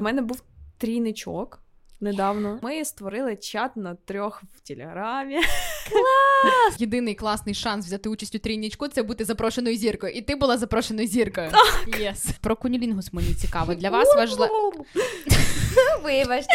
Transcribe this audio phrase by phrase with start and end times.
[0.00, 0.42] У мене був
[0.78, 1.60] трійничок
[2.00, 2.58] недавно.
[2.62, 5.34] Ми створили чат на трьох в телеграмі.
[5.90, 6.74] Клас!
[6.80, 10.12] Єдиний класний шанс взяти участь у трійничку це бути запрошеною зіркою.
[10.12, 11.50] І ти була запрошеною зіркою.
[11.50, 12.00] Так.
[12.00, 12.30] Yes.
[12.40, 13.74] Про кунілінгус мені цікаво.
[13.74, 14.72] Для вас важливо.
[16.04, 16.54] Вибачте.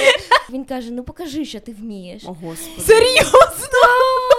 [0.49, 2.23] Він каже: ну покажи, що ти вмієш.
[2.25, 2.81] О, господи.
[2.81, 3.67] Серйозно?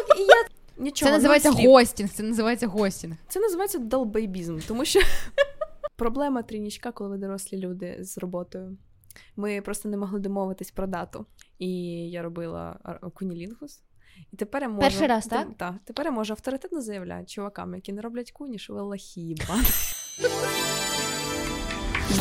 [0.08, 0.44] Так, і я
[0.78, 1.70] Нічого, Це називається ну, слів.
[1.70, 2.10] гостінг.
[2.10, 3.16] Це називається гостінг.
[3.28, 5.00] Це називається долбейбізм, тому що
[5.96, 8.76] проблема трійничка, коли ви дорослі люди з роботою.
[9.36, 11.26] Ми просто не могли домовитись про дату.
[11.58, 11.70] І
[12.10, 12.78] я робила
[13.14, 13.82] кунілінгус.
[14.32, 14.80] І тепер я можу...
[14.80, 15.48] Перший раз, так?
[15.56, 15.74] Так.
[15.84, 19.54] Тепер я можу авторитетно заявляти чувакам, які не роблять куні, що ви лахіба.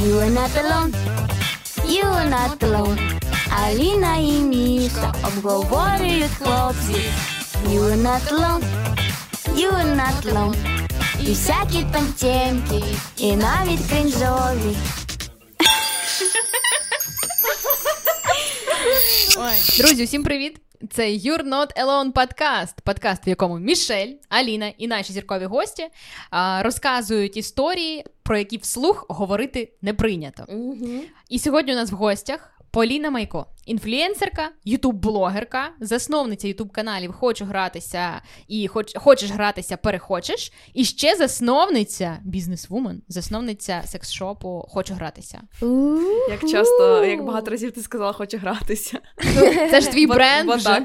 [0.04, 0.94] You are not alone,
[1.96, 3.20] you are not alone.
[3.64, 7.02] Аліна і Міша обговорюють хлопці.
[7.68, 8.64] You are not alone,
[9.56, 10.56] you are not alone.
[11.22, 12.84] І всякі там темки,
[13.18, 14.78] і навіть кринжові.
[19.78, 20.62] Друзі, всім привіт!
[20.92, 22.82] Це You're Not Alone подкаст.
[22.82, 25.88] Подкаст, в якому Мішель, Аліна і наші зіркові гості
[26.30, 30.46] а, розказують історії, про які вслух говорити не прийнято.
[30.48, 31.02] Угу.
[31.30, 38.68] І сьогодні у нас в гостях Поліна Майко, інфлюенсерка, ютуб-блогерка, засновниця ютуб-каналів Хочу гратися і
[38.68, 40.52] хоч, хочеш гратися, перехочеш.
[40.74, 45.42] І ще засновниця бізнес-вумен, засновниця секс-шопу Хочу гратися.
[46.30, 49.00] Як часто, як багато разів ти сказала, хочу гратися.
[49.72, 50.48] Це ж твій бренд.
[50.48, 50.82] бо вже.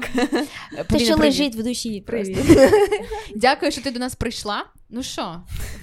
[0.89, 2.01] Те, що лежить в душі.
[2.01, 2.37] Привіт.
[3.35, 4.65] Дякую, що ти до нас прийшла.
[4.93, 5.41] Ну що,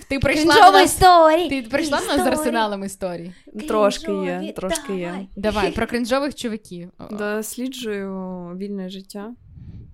[0.08, 0.92] ти прийшла до нас.
[0.94, 1.48] історія.
[1.48, 3.32] Ти прийшла до нас з арсеналом історій.
[3.68, 5.06] Трошки є, трошки є.
[5.06, 5.28] давай.
[5.36, 6.87] Давай, про кринжових чуваків.
[7.10, 8.12] Досліджую
[8.56, 9.34] вільне життя.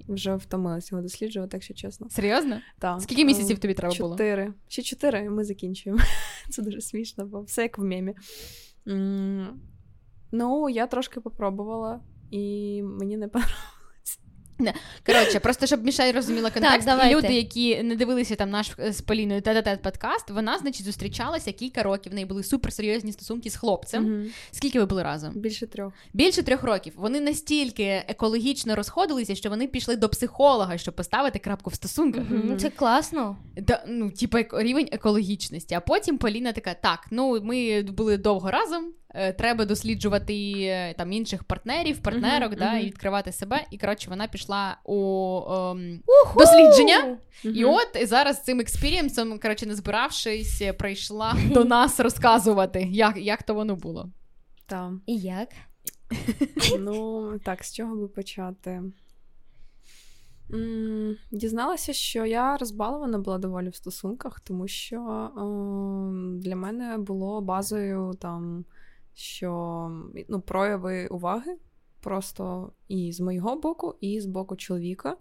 [0.08, 2.10] Вже втомилася його досліджувати, якщо чесно.
[2.10, 2.60] Серйозно?
[2.78, 3.02] Так.
[3.02, 4.14] Скільки місяців тобі треба було?
[4.14, 4.52] Чотири.
[4.68, 6.02] Ще чотири, і ми закінчуємо.
[6.50, 8.14] Це дуже смішно, бо все як в мемі.
[10.32, 13.73] Ну, я трошки попробувала, і мені не подобається.
[15.06, 19.00] Коротше, просто щоб Мішель розуміла контекст, і люди, які не дивилися там наш е, з
[19.00, 22.12] Поліною тет подкаст, вона, значить, зустрічалася кілька років.
[22.12, 24.04] В неї були суперсерйозні стосунки з хлопцем.
[24.04, 24.30] Мгм.
[24.50, 25.32] Скільки ви були разом?
[25.34, 25.92] Більше трьох.
[26.12, 26.92] Більше трьох років.
[26.96, 32.24] Вони настільки екологічно розходилися, що вони пішли до психолога, щоб поставити крапку в стосунках.
[32.30, 33.36] Мгм, Це класно.
[33.56, 35.74] Да, ну, типу, рівень екологічності.
[35.74, 38.92] А потім Поліна така: так, ну ми були довго разом.
[39.14, 42.80] Е, Треба досліджувати е, там інших партнерів, партнерок, Мгм, да, мгм.
[42.80, 43.64] і відкривати себе.
[43.70, 46.00] І коротше, вона пішла у ем,
[46.36, 47.18] дослідження.
[47.42, 53.16] І от і зараз цим експірієнсом, коротше, не збиравшись, е, прийшла до нас розказувати, як,
[53.16, 54.08] як то воно було.
[54.66, 54.92] Так.
[55.06, 55.48] І як?
[56.78, 58.82] Ну, так, з чого би почати?
[61.30, 68.14] Дізналася, що я розбалована була доволі в стосунках, тому що ем, для мене було базою
[68.20, 68.64] там,
[69.14, 69.90] що
[70.28, 71.56] ну, прояви уваги
[72.04, 75.16] просто і з моєго боку, і з боку чоловіка.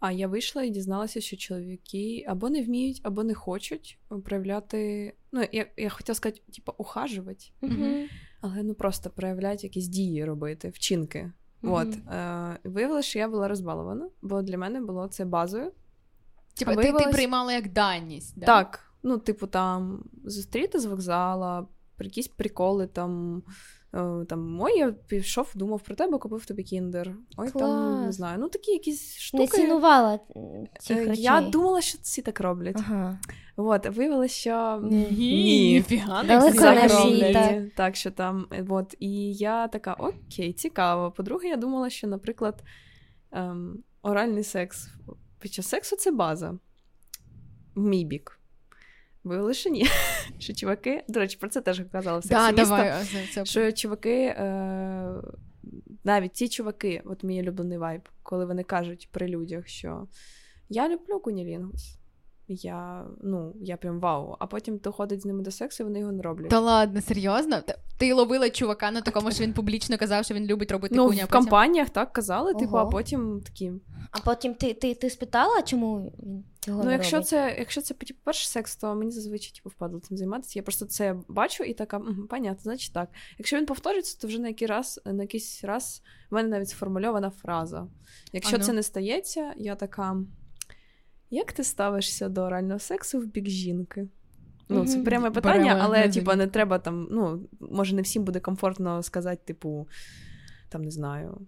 [0.00, 5.12] А я вийшла і дізналася, що чоловіки або не вміють, або не хочуть проявляти.
[5.32, 7.44] Ну, я, я хотіла сказати, типу, ухажувати.
[7.60, 8.06] Мгм.
[8.40, 11.32] Але ну просто проявляти якісь дії робити, вчинки.
[11.62, 11.74] Мгм.
[11.74, 15.72] От е, виявилося, що я була розбалована, бо для мене було це базою.
[16.54, 18.38] Типа, А ти, ти приймала як даність.
[18.38, 18.46] Да?
[18.46, 21.66] Так, ну, типу, там зустріти з вокзала,
[22.06, 23.42] якісь приколи там.
[23.94, 27.16] е, Там, ой, я пішов, думав про тебе, купив тобі кіндер.
[27.36, 28.38] Ой, там не знаю.
[28.40, 29.62] Ну такі якісь Не штуки.
[29.62, 31.22] цінувала м, цих Е, речей.
[31.24, 32.76] Я думала, що всі так роблять.
[32.78, 33.18] Ага.
[33.56, 37.32] От, виявилося, що Ні, не не так роблять.
[37.32, 37.62] так.
[37.76, 41.10] Так, що там, е, от, і я така, окей, цікаво.
[41.12, 42.62] По-друге, я думала, що, наприклад,
[43.32, 44.88] ем, оральний секс
[45.40, 46.58] під час сексу це база.
[47.74, 48.37] В мій бік.
[49.28, 49.86] Виявилося, що ні.
[50.38, 53.44] Що чуваки, до речі, про це теж казала Да, давай, це, це...
[53.44, 55.14] що чуваки, е,
[56.04, 60.08] навіть ті чуваки, от мій улюблений вайб, коли вони кажуть при людях, що
[60.68, 61.98] я люблю кунілінгус.
[62.50, 64.36] Я, ну, я прям вау.
[64.38, 66.50] А потім доходить з ними до сексу, і вони його не роблять.
[66.50, 67.62] Та ладно, серйозно?
[67.98, 71.24] Ти ловила чувака на такому, що він публічно казав, що він любить робити Ну, куня,
[71.24, 71.40] в потім...
[71.40, 73.72] компаніях так казали, типу, а потім такі.
[74.10, 77.28] А потім ти, ти, ти спитала, чому він цього Ну, не якщо робить?
[77.28, 80.58] це, якщо це типу, перший секс, то мені зазвичай типу, впадло цим займатися.
[80.58, 83.08] Я просто це бачу і така, «Мгм, понятно, значить так.
[83.38, 87.30] Якщо він повторюється, то вже на який раз, на якийсь раз в мене навіть сформульована
[87.30, 87.86] фраза.
[88.32, 88.64] Якщо А ну.
[88.64, 90.16] це не стається, я така.
[91.30, 94.08] Як ти ставишся до орального сексу в бік жінки?
[94.68, 99.02] Ну, це пряме питання, але типу, не треба там, ну, може, не всім буде комфортно
[99.02, 99.88] сказати, типу,
[100.68, 101.40] там не знаю.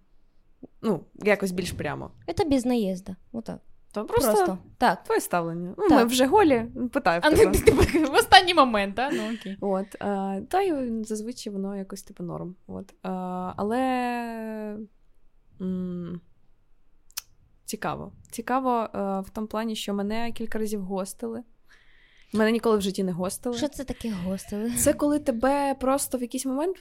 [0.83, 2.11] Ну, якось більш прямо.
[2.37, 3.17] Це без наїзда.
[3.33, 3.61] Отак.
[3.93, 5.05] То просто, Просто так.
[5.05, 5.75] твоє ставлення.
[5.79, 5.99] Ну, Так.
[5.99, 7.21] ми вже голі, питаю.
[7.21, 7.59] в А ну, тебе.
[7.59, 9.11] типу, в останній момент, а?
[9.11, 9.57] Ну окей.
[9.61, 12.55] От, е, та й зазвичай воно якось типу норм.
[12.67, 12.95] От, е,
[13.57, 13.79] але
[15.61, 16.21] м,
[17.71, 18.13] цікаво.
[18.31, 21.43] Цікаво е, в тому плані, що мене кілька разів гостили.
[22.33, 23.57] Мене ніколи в житті не гостили.
[23.57, 24.71] Що це таке гостили?
[24.71, 26.77] Це коли тебе просто в якийсь момент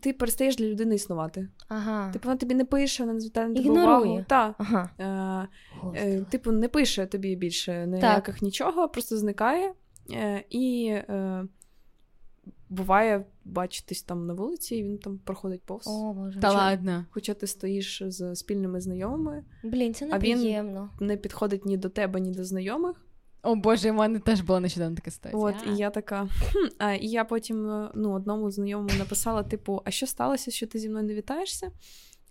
[0.00, 1.48] ти перестаєш для людини існувати.
[1.68, 2.12] Ага.
[2.12, 3.96] Типу вона тобі не пише, вона не звертає на тебе Ігнорує.
[3.96, 4.24] увагу.
[4.28, 4.90] Та, Ага.
[4.98, 5.48] е,
[5.96, 9.72] е, типу, не пише тобі більше ніяких нічого, просто зникає.
[10.10, 11.44] Е, і е,
[12.68, 15.86] буває бачитись там на вулиці, і він там проходить повз.
[15.86, 16.40] О, Боже.
[16.40, 17.06] Та ладно.
[17.10, 22.20] Хоча ти стоїш з спільними знайомими, Блін, це А він- не підходить ні до тебе,
[22.20, 23.04] ні до знайомих.
[23.44, 25.42] О Боже, у мене теж була нещодавно така ситуація.
[25.42, 26.28] От, і я така.
[26.52, 26.68] Хм.
[26.78, 30.78] А, і я потім е, ну, одному знайомому написала: типу, а що сталося, що ти
[30.78, 31.70] зі мною не вітаєшся?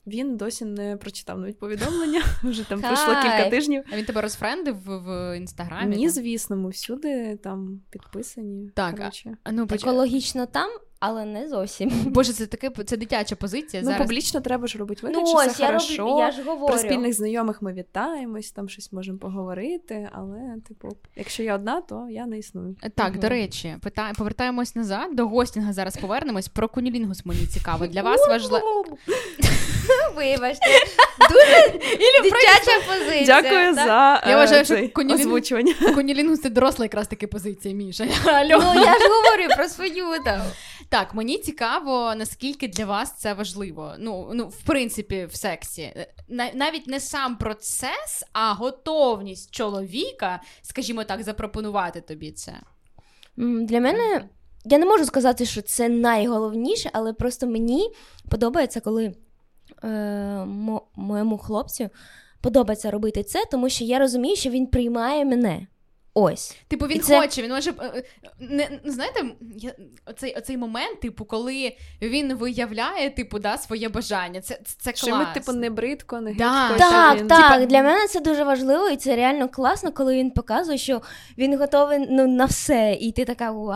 [0.07, 2.23] Він досі не прочитав навіть повідомлення.
[2.43, 3.83] Вже там пройшло кілька тижнів.
[3.93, 5.95] А він тебе розфрендив в, в інстаграмі?
[5.95, 8.69] Ні, звісно, ми всюди там підписані.
[8.73, 9.37] Так, коротше.
[9.43, 9.67] А ну.
[9.71, 10.69] Екологічно там,
[11.05, 11.89] але не зовсім.
[12.05, 13.83] Боже, це таке це дитяча позиція.
[13.83, 14.01] Ну, зараз.
[14.01, 15.97] публічно треба ж робити вигляд, Ну що ось, все я хорошо.
[15.97, 16.67] роблю, я ж говорю.
[16.67, 22.07] Про спільних знайомих ми вітаємось, там щось можемо поговорити, але, типу, якщо я одна, то
[22.09, 22.75] я не існую.
[22.95, 23.19] Так, Мгм.
[23.19, 24.11] до речі, пита...
[24.17, 25.15] повертаємось назад.
[25.15, 26.47] До гостінга зараз повернемось.
[26.47, 27.87] Про кунілінгус мені цікаво.
[27.87, 28.85] Для вас важливо.
[30.15, 30.65] Вибачте.
[31.29, 33.41] Дуже дитяча позиція.
[33.41, 35.73] Дякую за Я е, вважаю, що озвучування.
[35.95, 38.05] Кунілінгус це доросла якраз таки позиція, Міша.
[38.25, 40.41] Ну, я ж говорю про свою там.
[40.93, 43.93] Так, мені цікаво, наскільки для вас це важливо.
[43.99, 46.07] Ну, ну в принципі, в сексі.
[46.53, 52.53] Навіть не сам процес, а готовність чоловіка, скажімо так, запропонувати тобі це.
[53.37, 54.29] Для мене
[54.65, 57.89] я не можу сказати, що це найголовніше, але просто мені
[58.29, 59.15] подобається, коли
[59.83, 59.87] е,
[60.45, 61.89] мо- моєму хлопцю
[62.41, 65.67] подобається робити це, тому що я розумію, що він приймає мене.
[66.15, 66.55] Ось.
[66.67, 67.69] Типу, він це- хоче, він може.
[67.69, 68.03] е, е,
[68.39, 69.25] Не, знаєте,
[69.57, 69.73] я,
[70.05, 74.41] оцей, оцей момент, типу, коли він виявляє, типу, да, своє бажання.
[74.41, 76.49] Це, це, це Що ми, типу, не бридко, не Да.
[76.67, 80.15] гидко, Так, він- так, типа- для мене це дуже важливо, і це реально класно, коли
[80.15, 81.01] він показує, що
[81.37, 83.75] він готовий ну, на все, і ти така вау.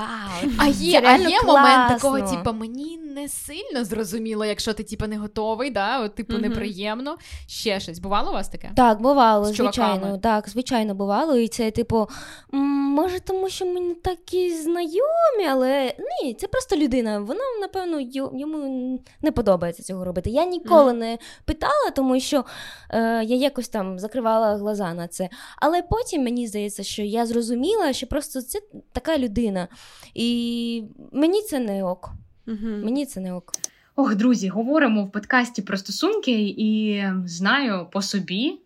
[0.57, 4.84] А Це є, а реально є момент такого, типу, мені не сильно зрозуміло, якщо ти
[4.84, 6.04] типу, не готовий, да?
[6.04, 6.42] От, типу, Мгм.
[6.42, 7.18] неприємно.
[7.48, 8.00] Ще щось.
[8.00, 8.72] Бувало у вас таке?
[8.75, 9.88] Так, бувало, З чуваками.
[9.94, 10.18] звичайно.
[10.18, 11.38] Так, звичайно, бувало.
[11.38, 12.08] І це, типу,
[12.52, 15.94] може, тому що ми не такі знайомі, але
[16.24, 17.19] ні, це просто людина.
[17.19, 18.00] Вона, напевно,
[18.40, 20.30] йому не подобається цього робити.
[20.30, 22.46] Я ніколи не питала, тому що
[22.90, 25.30] е, я якось там закривала глаза на це.
[25.62, 28.60] Але потім мені здається, що я зрозуміла, що просто це
[28.92, 29.68] така людина.
[30.14, 32.10] І мені це не ок.
[32.48, 32.84] Мгм.
[32.84, 33.52] Мені це не ок.
[33.96, 38.60] Ох, друзі, говоримо в подкасті про стосунки, і знаю по собі,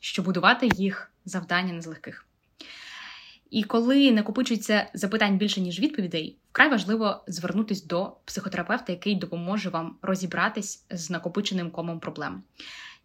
[0.00, 2.24] що будувати їх завдання не з легких.
[3.50, 9.96] І коли накопичується запитань більше, ніж відповідей, вкрай важливо звернутись до психотерапевта, який допоможе вам
[10.02, 12.42] розібратись з накопиченим комом проблем.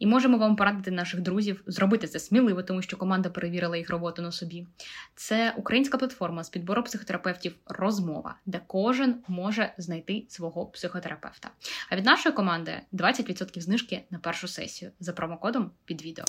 [0.03, 4.21] І можемо вам порадити наших друзів зробити це сміливо, тому що команда перевірила їх роботу
[4.21, 4.67] на собі.
[5.15, 11.49] Це українська платформа з підбору психотерапевтів Розмова, де кожен може знайти свого психотерапевта.
[11.89, 16.25] А від нашої команди 20% знижки на першу сесію за промокодом під відео.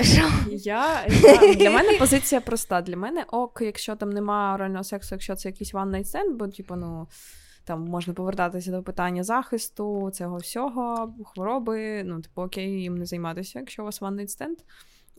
[0.00, 1.06] Я, я,
[1.54, 2.82] для мене позиція проста.
[2.82, 6.48] Для мене ок, якщо там немає орального сексу, якщо це якийсь one night stand, бо
[6.48, 7.08] типу, ну.
[7.64, 12.02] Там можна повертатися до питання захисту, цього всього, хвороби.
[12.04, 14.56] Ну, типу, окей, їм не займатися, якщо у вас one night stand.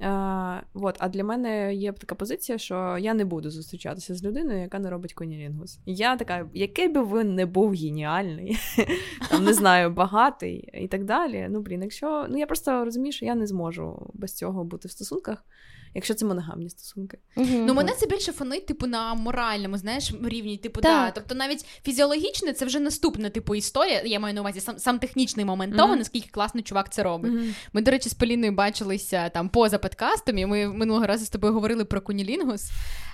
[0.01, 0.96] А, вот.
[1.00, 4.89] а для мене є така позиція, що я не буду зустрічатися з людиною, яка не
[4.89, 5.79] робить конілінгус.
[5.86, 8.58] Я така, який би він не був геніальний,
[9.29, 11.48] там не знаю, багатий і так далі.
[11.50, 14.91] Ну, блін, якщо ну я просто розумію, що я не зможу без цього бути в
[14.91, 15.46] стосунках,
[15.93, 17.17] якщо це моногамні стосунки.
[17.35, 20.57] Ну, мене це більше фонить, типу, на моральному, знаєш, рівні.
[20.57, 21.12] Типу, да.
[21.12, 24.01] Тобто навіть фізіологічне це вже наступна, типу, історія.
[24.05, 25.79] Я маю на увазі сам, сам технічний момент Мгм.
[25.81, 27.31] того, наскільки класно чувак це робить.
[27.73, 31.53] Ми, до речі, з Поліною бачилися там поза подкастом, і ми минулого разу з тобою
[31.53, 32.71] говорили про кунілінгус.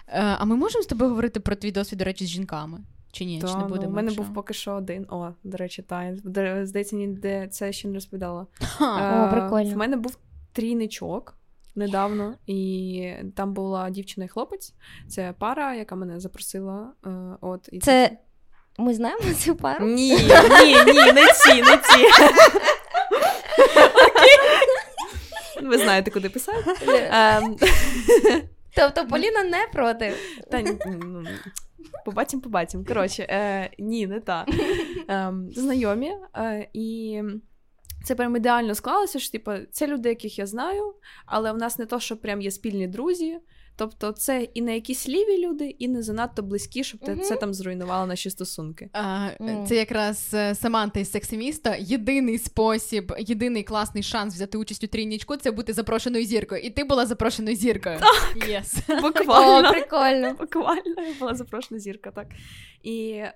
[0.08, 2.80] Е, а ми можемо з тобою говорити про твій досвід, до речі, з жінками?
[3.12, 3.40] Чи ні?
[3.42, 3.92] Та, Чи не ну, будемо?
[3.92, 5.06] у мене був поки що один.
[5.10, 6.16] О, до речі, та
[6.64, 8.48] здається, ніде це ще не розповідала.
[8.62, 8.96] Ха.
[8.96, 9.74] О, Е, прикольно.
[9.74, 10.18] В мене був
[10.54, 11.38] трійничок
[11.76, 14.74] недавно, і там була дівчина і хлопець.
[15.08, 16.92] Це пара, яка мене запросила.
[17.06, 17.10] е,
[17.42, 18.18] От, і Це
[18.78, 19.86] ми знаємо цю пару?
[19.86, 22.06] Ні, ні, ні, не ці, не ці.
[25.62, 26.76] Ви знаєте, куди писати.
[27.12, 27.56] Ем,
[28.76, 30.14] Тобто Поліна не проти.
[30.52, 31.24] Та ні, ну,
[32.06, 32.84] побачимо, побачимо.
[32.88, 34.46] Коротше, е, ні, не та.
[35.08, 36.12] Ем, знайомі.
[36.38, 37.22] Е, і
[38.04, 40.94] це прям ідеально склалося, що типу, це люди, яких я знаю,
[41.26, 43.40] але в нас не то, що прям є спільні друзі.
[43.80, 47.22] Тобто, це і не якісь ліві люди, і не занадто близькі, щоб Мгм.
[47.22, 48.90] це там зруйнувало наші стосунки.
[48.94, 49.30] А.
[49.68, 51.76] Це якраз е, Саманта із сексиміста.
[51.80, 56.62] Єдиний спосіб, єдиний класний шанс взяти участь у трійнічку це бути запрошеною зіркою.
[56.62, 58.00] І ти була запрошеною зіркою.
[58.00, 58.50] Так.
[58.50, 59.02] Yes.
[59.02, 59.70] Буквально.
[59.70, 60.34] О, прикольно.
[60.40, 62.28] Буквально я була запрошена зірка, так.
[62.84, 63.34] І е,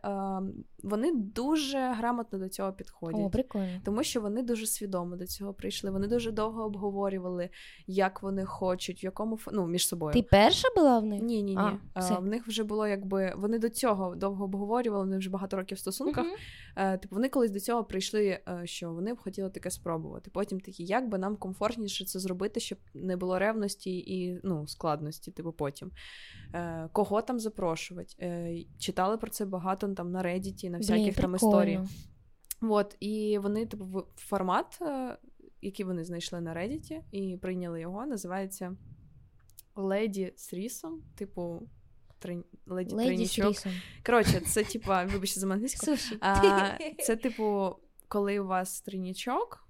[0.83, 3.21] вони дуже грамотно до цього підходять.
[3.21, 3.81] О, прикольно.
[3.85, 5.91] Тому що вони дуже свідомо до цього прийшли.
[5.91, 7.49] Вони дуже довго обговорювали,
[7.87, 10.13] як вони хочуть, в якому ну, між собою.
[10.13, 11.21] Ти перша була в них?
[11.21, 11.79] Ні, ні, ні.
[11.93, 12.15] А, все.
[12.15, 15.79] в них вже було якби вони до цього довго обговорювали, вони вже багато років в
[15.79, 16.25] стосунках.
[16.75, 20.31] Е, типу, вони колись до цього прийшли, е, що вони б хотіли таке спробувати.
[20.33, 25.31] Потім такі, як би нам комфортніше це зробити, щоб не було ревності і ну, складності,
[25.31, 25.91] типу, потім.
[26.53, 28.15] Е, кого там запрошувати?
[28.21, 31.85] Е, читали про це багато там на Reddit, на всяких Блін, там історіях.
[32.61, 35.17] От, і вони, типу, формат, е,
[35.61, 38.75] який вони знайшли на Reddit і прийняли його, називається
[39.75, 41.69] Леді з рісом, типу.
[42.19, 42.43] Трин...
[42.65, 43.49] Леді, Леді з тринічок.
[43.49, 43.71] рісом.
[44.05, 45.91] Коротше, це типа, вибачте за англійську.
[46.21, 47.75] А, це, типу,
[48.07, 49.67] коли у вас тринічок,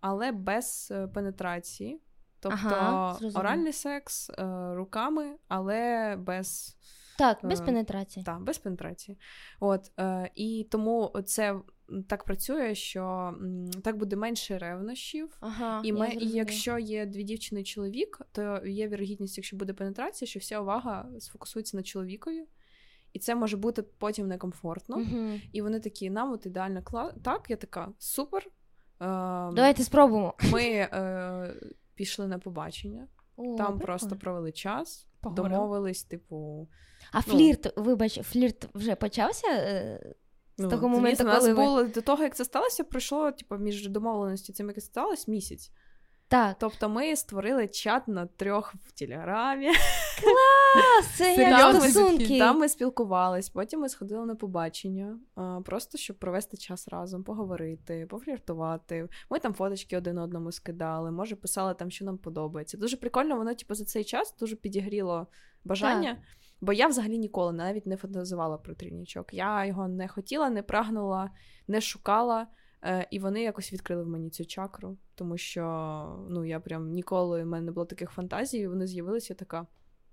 [0.00, 2.00] але без е, пенетрації.
[2.40, 4.34] Тобто Ага, оральний секс е,
[4.74, 6.76] руками, але без,
[7.18, 8.24] Так, без Е, пенетрації.
[8.24, 9.18] та, без пенетрації.
[9.60, 9.92] От,
[10.34, 11.60] і тому це
[12.08, 13.34] так працює, що
[13.82, 15.36] так буде менше ревнощів.
[15.40, 19.72] Ага, І, ми, і якщо є дві дівчини і чоловік, то є вірогідність, якщо буде
[19.72, 22.44] пенетрація, що вся увага сфокусується на чоловікові,
[23.12, 24.96] і це може бути потім некомфортно.
[24.96, 25.40] Мгм.
[25.52, 27.14] І вони такі, нам от ідеально кла...
[27.22, 28.46] Так, я така, супер.
[29.00, 30.34] Ем, Давайте спробуємо.
[30.52, 31.54] Ми е,
[31.94, 33.78] пішли на побачення, О, там прикольно.
[33.78, 35.56] просто провели час, Поговорили.
[35.56, 36.68] домовились, типу.
[37.12, 37.22] А ну.
[37.22, 39.46] флірт, вибач, флірт вже почався
[40.58, 41.54] е, з Ну, того моменту, у нас ви...
[41.54, 45.70] було до того, як це сталося, пройшло типу, між домовленості цим, як це сталося, місяць.
[46.28, 49.68] Так, Тобто ми створили чат на трьох в телеграмі.
[49.68, 52.38] а, це як стосунки.
[52.38, 55.18] Там ми спілкувались, потім ми сходили на побачення,
[55.64, 59.08] просто щоб провести час разом, поговорити, пофліртувати.
[59.30, 62.76] Ми там фоточки один одному скидали, може, писали там, що нам подобається.
[62.76, 65.26] Дуже прикольно, воно, типу, за цей час дуже підігріло
[65.64, 66.16] бажання.
[66.60, 69.34] Бо я взагалі ніколи навіть не фантазувала про трійнічок.
[69.34, 71.30] Я його не хотіла, не прагнула,
[71.68, 72.46] не шукала.
[72.86, 75.62] Е, і вони якось відкрили в мені цю чакру, тому що
[76.30, 79.66] ну я прям ніколи в мене не було таких фантазій, і вони з'явилися така.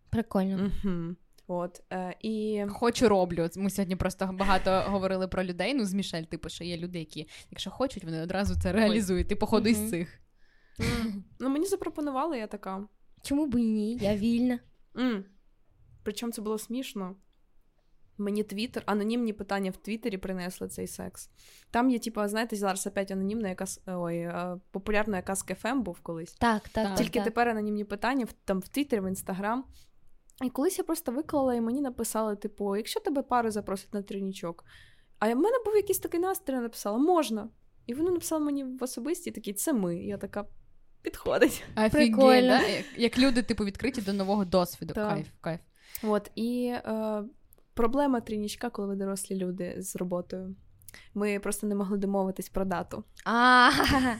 [0.09, 0.69] Прикольно.
[0.85, 1.15] Угу.
[1.47, 3.49] От е, і Хочу роблю.
[3.55, 5.73] Ми сьогодні просто багато говорили про людей.
[5.73, 9.27] Ну, з Мішель, типу, що є люди, які, якщо хочуть, вони одразу це реалізують.
[9.27, 9.83] Ти, походу, Мгм.
[9.83, 10.19] із цих.
[10.79, 12.87] м, ну мені запропонували, я така.
[13.23, 13.97] Чому б і ні?
[13.97, 14.59] Я вільна.
[14.97, 15.25] м
[16.03, 17.15] Причому це було смішно.
[18.17, 21.29] Мені твіттер, анонімні питання в Твіттері принесли цей секс.
[21.71, 26.33] Там є, типу, знаєте, зараз опять анонімна якась ой, е, популярна якась КФМ був колись.
[26.33, 26.95] Так, так.
[26.97, 27.23] Тільки так.
[27.23, 29.63] тепер анонімні питання в- там в Твіттері, в Інстаграм.
[30.43, 34.65] І колись я просто виклала, і мені написали: типу, якщо тебе пари запросять на тринічок.
[35.19, 37.49] А в мене був якийсь такий настрій, я написала, можна.
[37.85, 39.95] І вони написали мені в особисті такі, це ми.
[39.95, 40.45] І я така
[41.01, 41.63] підходить.
[41.71, 42.47] Офігеть, Прикольно.
[42.47, 42.67] да?
[42.67, 44.93] Як, як люди, типу, відкриті до нового досвіду.
[44.93, 45.09] Так.
[45.09, 45.59] Кайф, кайф.
[46.03, 47.23] От, і е,
[47.73, 50.55] проблема тринічка, коли ви дорослі люди з роботою.
[51.13, 53.03] Ми просто не могли домовитись про дату.
[53.25, 53.69] А,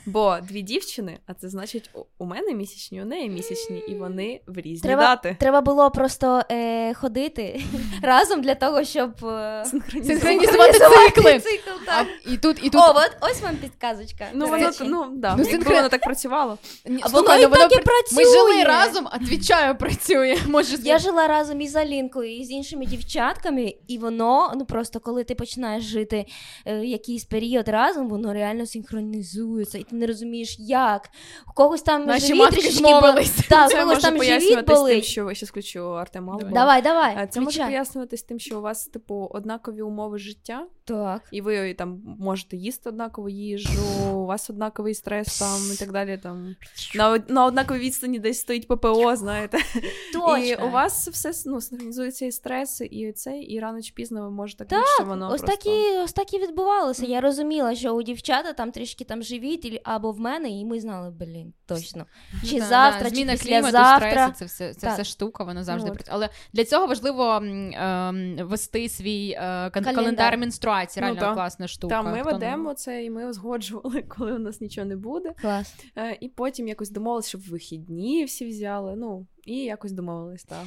[0.05, 4.57] Бо дві дівчини, а це значить, у- мене місячні, у неї місячні, і вони в
[4.57, 5.37] різні Треба- дати.
[5.39, 7.61] Треба було просто е, ходити
[8.03, 11.39] разом для того, щоб е, Синхронізувати цикли.
[11.39, 11.69] цикл.
[11.87, 14.25] А, і тут, і тут О, от ось вам підказочка.
[14.33, 16.57] Ну, воно, ну, да, Ну, синхрон- воно так працювало.
[17.01, 18.17] А воно і ну, так і працює.
[18.17, 20.37] Ми жили разом, а твічаю працює.
[20.47, 25.23] Може, Я жила разом із Алінкою і з іншими дівчатками, і воно, ну просто коли
[25.23, 26.25] ти починаєш жити
[26.65, 31.09] е, якийсь період разом, воно реально синхронізується, і ти не розумієш, як.
[31.47, 33.39] У когось там Наші живіт змовились.
[33.49, 36.39] Так, Це може там живіт пояснюватись тим, що ви ще включу Артема.
[36.53, 37.27] Давай, давай.
[37.27, 41.21] Це може пояснюватись тим, що у вас, типу, однакові умови життя, Так.
[41.31, 43.81] і ви там можете їсти однакову їжу,
[44.13, 46.19] у вас однаковий стрес там і так далі.
[46.23, 46.55] Там
[46.95, 49.57] на, на однаковій відстані десь стоїть ППО, знаєте.
[50.13, 50.37] Точно.
[50.37, 54.31] І у вас все ну, синхронізується і стрес, і цей, і рано чи пізно ви
[54.31, 55.57] можете Так, що воно Ось просто...
[55.57, 57.05] так, і, ось так і відбувалося.
[57.05, 61.09] Я розуміла, що у дівчата там трішки там живіт або в мене, і ми знали,
[61.09, 62.05] блін, точно.
[62.49, 64.09] Чи Ну, да, завтра, да, чи післязавтра.
[64.09, 64.93] стресу, це все, це Так.
[64.93, 66.07] все штука, вона завжди От.
[66.07, 69.95] Але для цього важливо ем, вести свій е, Календар.
[69.95, 70.80] календар менструації.
[70.97, 71.33] Ну, Реально так.
[71.33, 71.95] класна штука.
[71.95, 75.33] Там ми Хто не- ведемо це, і ми узгоджували, коли у нас нічого не буде.
[75.41, 75.73] Клас.
[75.97, 78.95] Е, І потім якось домовились, щоб вихідні всі взяли.
[78.95, 80.63] Ну, і якось домовились, так.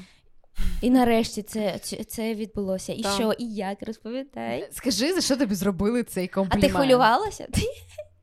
[0.83, 2.93] І нарешті це, це, це відбулося.
[2.93, 3.13] І Так.
[3.13, 4.69] що, і як розповідай.
[4.73, 7.49] Скажи, за що тобі зробили цей А ти хвилювалася?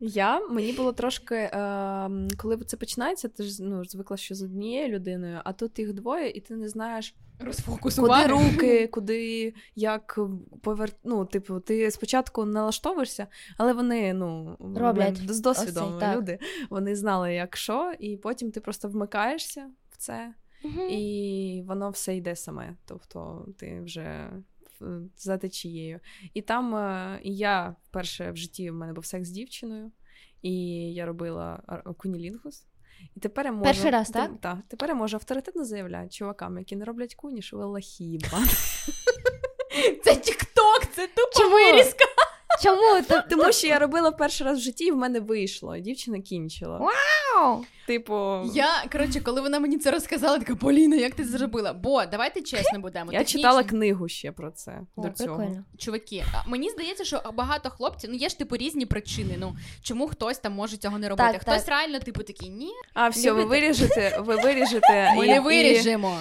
[0.04, 4.90] Я мені було трошки, е, коли це починається, ти ж ну, звикла, що з однією
[4.90, 7.16] людиною, а тут їх двоє, і ти не знаєш,
[7.82, 10.20] куди руки, куди як
[10.62, 10.92] повер...
[11.04, 13.28] Ну, типу, ти спочатку налаштовуєшся,
[13.58, 15.34] але вони ну Роблять.
[15.34, 16.40] з досвідом Ось люди.
[16.70, 20.90] Вони знали, як що, і потім ти просто вмикаєшся в це, Мгм.
[20.90, 22.76] і воно все йде саме.
[22.86, 24.30] Тобто ти вже
[25.18, 26.00] за течією.
[26.34, 29.92] І там е, і я вперше в житті в мене був секс з дівчиною,
[30.42, 30.54] і
[30.94, 32.66] я робила кунілінгус.
[33.16, 34.32] І тепер я можу, Перший раз, так?
[34.42, 38.28] Так, тепер я можу авторитетно заявляти чувакам, які не роблять куні, що ви лахіба.
[40.04, 41.56] Це тікток, це тупо Чому?
[41.56, 42.06] вирізка.
[42.64, 43.02] Чому?
[43.30, 45.78] Тому що я робила перший раз в житті, і в мене вийшло.
[45.78, 46.78] Дівчина кінчила.
[47.36, 47.66] Вау!
[47.88, 51.74] Типу, Я, коротше, коли вона мені це розказала, така Поліна, як ти це зробила?
[51.74, 53.12] Бо давайте чесно будемо.
[53.14, 53.40] я технічно.
[53.40, 54.82] читала книгу ще про це.
[54.96, 55.38] О, до цього.
[55.38, 55.64] прикольно.
[55.78, 59.36] Чуваки, а мені здається, що багато хлопців, ну є ж типу різні причини.
[59.40, 61.32] Ну чому хтось там може цього не робити?
[61.32, 61.70] Так, хтось так.
[61.70, 63.62] реально, типу, такий, ні, А, все, ви Любите?
[63.62, 65.14] виріжете, ви виріжете.
[65.18, 66.18] ми і- не і- виріжемо.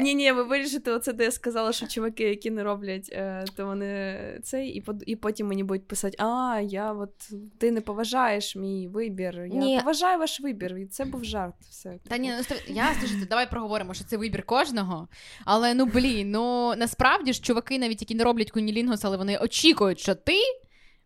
[0.00, 3.66] Ні, ні, ви вирішите оце, де я сказала, що чуваки, які не роблять, е, то
[3.66, 7.14] вони цей, і, потім мені будуть писати: А, я от
[7.58, 9.38] ти не поважаєш мій вибір.
[9.38, 9.80] Я Ні.
[9.86, 10.76] Поважаю ваш вибір.
[10.78, 11.54] І це був жарт.
[11.70, 11.98] Все.
[12.08, 15.08] Та ні, ну я слушайте, давай проговоримо, що це вибір кожного.
[15.44, 20.00] Але ну блін, ну насправді ж чуваки, навіть які не роблять кунілінгус, але вони очікують,
[20.00, 20.38] що ти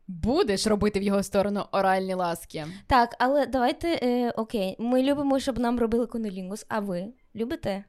[0.08, 2.66] будеш робити в його сторону оральні ласки.
[2.86, 7.84] Так, але давайте, е, окей, ми любимо, щоб нам робили кунелінгус, а ви любите?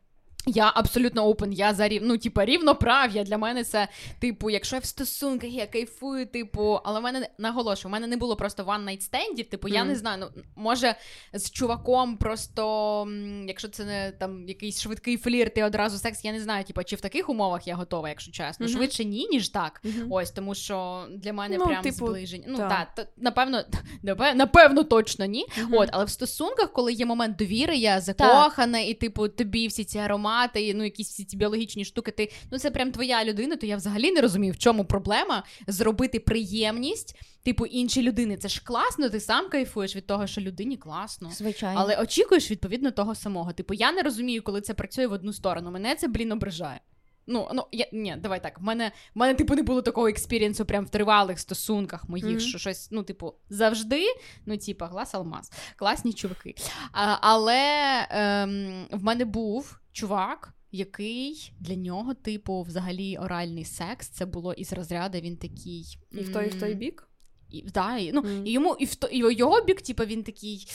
[0.45, 2.01] Я абсолютно опен, я за рів...
[2.05, 3.23] ну, типа, рівноправ'я.
[3.23, 3.87] Для мене це,
[4.19, 8.17] типу, якщо я в стосунках, я кайфую, типу, але в мене наголошую, в мене не
[8.17, 9.49] було просто one night стендів.
[9.49, 10.95] Типу, я не знаю, ну може
[11.33, 13.07] з чуваком просто,
[13.47, 16.95] якщо це не там якийсь швидкий флірт і одразу секс, я не знаю, типу, чи
[16.95, 18.65] в таких умовах я готова, якщо чесно.
[18.65, 18.75] Мгм.
[18.75, 19.81] Швидше ні, ніж так.
[19.83, 20.07] Мгм.
[20.11, 22.45] Ось тому, що для мене Ну, прям типу, зближення.
[22.47, 22.69] Ну та.
[22.69, 23.63] так, та, напевно,
[24.03, 25.45] напевно, напевно, точно ні.
[25.57, 25.73] Мгм.
[25.73, 29.97] От, але в стосунках, коли є момент довіри, я закохана, і типу тобі всі ці
[29.97, 33.65] аромати, і, ну якісь всі ці біологічні штуки, ти ну це прям твоя людина, то
[33.65, 38.37] я взагалі не розумію, в чому проблема зробити приємність, типу, іншій людини.
[38.37, 41.31] Це ж класно, ти сам кайфуєш від того, що людині класно.
[41.31, 41.79] Звичайно.
[41.79, 43.53] Але очікуєш відповідно того самого.
[43.53, 45.71] Типу, я не розумію, коли це працює в одну сторону.
[45.71, 46.79] Мене це, блін, ображає.
[47.27, 48.59] Ну, ну я ні, давай так.
[48.59, 52.25] В мене, в мене, типу, не було такого experience у прям в тривалих стосунках моїх,
[52.25, 52.39] Мгм.
[52.39, 54.05] що щось, ну, типу, завжди,
[54.45, 56.55] ну, типу, глаз алмаз, класні чуваки.
[56.91, 57.61] А, але
[58.09, 60.53] ем, в мене був чувак.
[60.73, 65.97] Який для нього, типу, взагалі оральний секс, це було із розряду, він такий.
[66.11, 67.07] І в той, і в той бік.
[67.51, 68.45] І, да, і, ну, Мгм.
[68.45, 70.67] і йому, і в то, і його бік, типу, він такий.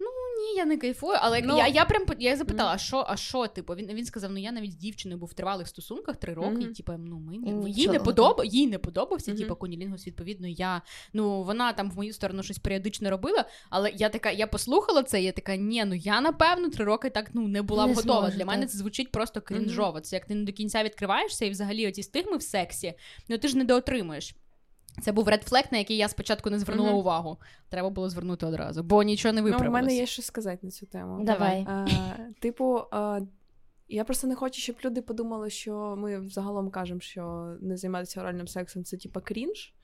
[0.00, 0.06] Ну
[0.40, 1.18] ні, я не кайфую.
[1.20, 4.30] Але Ну, я, я прям я запитала, а що, а що, типу, він, він сказав:
[4.32, 6.60] ну я навіть з дівчиною був в тривалих стосунках три роки, Мгм.
[6.62, 7.34] і типу, ну ми
[7.68, 9.40] І їй не подоба, їй не подобався, Мгм.
[9.40, 13.44] типу, кунілінгус, відповідно, я ну вона там в мою сторону щось періодично робила.
[13.70, 17.10] Але я така, я послухала це, і я така, ні, ну я напевно три роки
[17.10, 18.20] так ну не була б готова.
[18.20, 18.70] зможу, Для мене так.
[18.70, 20.00] це звучить просто крінжово.
[20.00, 22.94] Це як ти не до кінця відкриваєшся, і взагалі оці стигми в сексі,
[23.28, 24.34] ну ти ж не доотримуєш.
[25.02, 26.98] Це був ред флег, на який я спочатку не звернула Мгм.
[26.98, 27.38] увагу.
[27.68, 29.70] Треба було звернути одразу, бо нічого не Ну, виправилось.
[29.70, 31.24] в мене є що сказати на цю тему.
[31.24, 31.60] Давай.
[31.60, 31.86] Е,
[32.40, 33.22] типу, е,
[33.88, 38.48] я просто не хочу, щоб люди подумали, що ми взагалом кажемо, що не займатися оральним
[38.48, 39.74] сексом це типа крінж.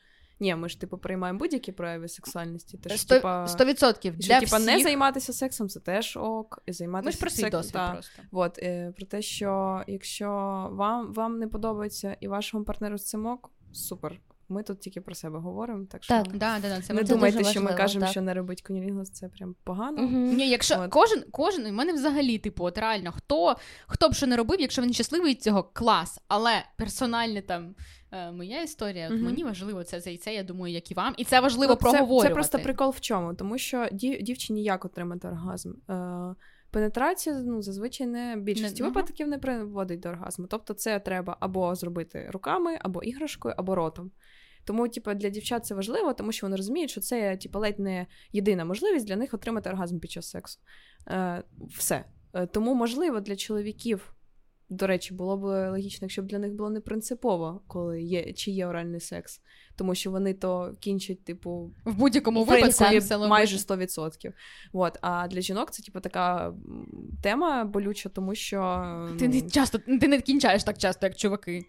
[0.41, 2.79] Ні, ми ж типу приймаємо будь-які прояви сексуальності.
[2.79, 4.15] Те, що, Сто- типа, Сто відсотків.
[4.21, 6.63] що, Для типа, не займатися сексом це теж ок.
[6.67, 7.93] І займатися Ми ж про свій досвід та.
[7.93, 8.23] просто.
[8.33, 10.29] От, е, про те, що якщо
[10.73, 14.21] вам, вам не подобається і вашому партнеру з цим ок, супер.
[14.49, 16.27] Ми тут тільки про себе говоримо, так що Так.
[16.33, 18.11] Да, да, да, це не Це думайте, що ми кажемо, так.
[18.11, 20.03] що не робить конілінгус, це прям погано.
[20.03, 20.37] Мгм.
[20.37, 20.91] Ні, якщо От.
[20.91, 23.57] кожен, кожен, у мене взагалі, типу, от реально, хто,
[23.87, 26.21] хто б що не робив, якщо він щасливий від цього, клас.
[26.29, 27.75] Але персональне там
[28.13, 29.23] е, моя історія, Мгм.
[29.23, 31.15] мені важливо це, це і це, я думаю, як і вам.
[31.17, 32.29] І це важливо Ну, це, проговорювати.
[32.29, 35.71] це просто прикол в чому, тому що дів, дівчині як отримати оргазм.
[35.91, 36.35] Е,
[36.71, 40.47] пенетрація ну, зазвичай не більшості Не- випадків не приводить до оргазму.
[40.47, 44.11] Тобто, це треба або зробити руками, або іграшкою, або ротом.
[44.65, 48.07] Тому, типу, для дівчат це важливо, тому що вони розуміють, що це типу, ледь не
[48.33, 50.61] єдина можливість для них отримати оргазм під час сексу.
[51.09, 51.43] Е,
[51.79, 52.05] все.
[52.35, 54.16] Е, тому, можливо, для чоловіків,
[54.69, 58.51] до речі, було б логічно, якщо б для них було не принципово, коли є чи
[58.51, 59.41] є оральний секс,
[59.77, 62.85] тому що вони то кінчать, типу, в будь-якому випадку
[63.29, 64.33] майже 100%.
[64.73, 64.99] От.
[65.01, 66.55] А для жінок це типу така
[67.23, 68.85] тема болюча, тому що
[69.19, 71.67] Ти не часто, ти не кінчаєш так часто, як чуваки.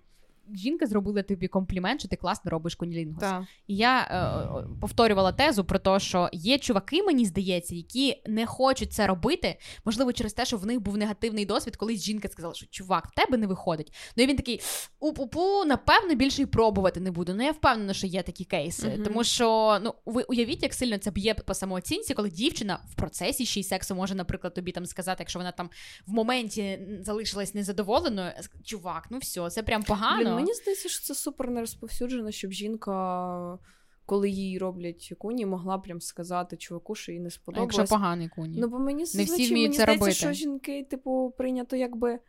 [0.55, 3.19] Жінка зробила тобі комплімент, що ти класно робиш кунілінгус.
[3.19, 3.43] Так.
[3.67, 8.93] І я е, повторювала тезу про те, що є чуваки, мені здається, які не хочуть
[8.93, 9.57] це робити.
[9.86, 13.15] Можливо, через те, що в них був негативний досвід, колись жінка сказала, що чувак, в
[13.15, 13.93] тебе не виходить.
[14.17, 14.62] Ну і він такий
[14.99, 17.33] у-пу-пу, напевно, більше і пробувати не буду.
[17.33, 18.88] Ну я впевнена, що є такі кейси.
[18.88, 19.03] Мгм.
[19.03, 23.45] Тому що ну ви уявіть, як сильно це б'є по самооцінці, коли дівчина в процесі
[23.45, 25.69] ще й сексу може, наприклад, тобі там сказати, якщо вона там
[26.07, 28.31] в моменті залишилась незадоволеною.
[28.63, 30.36] Чувак, ну все, це прям погано.
[30.36, 33.60] Блін, мені здається, що це супер не розповсюджено, щоб жінка,
[34.06, 38.58] коли їй роблять куні, могла прям сказати чуваку, що їй не А якщо поганий куні.
[38.60, 40.15] Ну, бо мені всі вміють мені це здається, робити.
[40.15, 42.19] що жінки, типу, прийнято якби.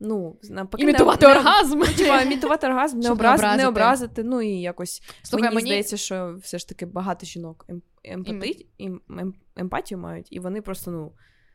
[0.00, 1.78] Ну, навпаки, Імітувати не, не- оргазм.
[1.78, 4.24] Ну, типа, імітувати оргазм, не, не образ, не образити.
[4.24, 8.66] Ну і якось Слухай, мені, мені здається, що все ж таки багато жінок ем, емпати...
[8.78, 11.12] ем, ем, емпатію мають, і вони просто, ну,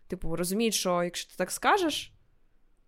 [0.08, 2.14] типу, розуміють, що якщо ти так скажеш,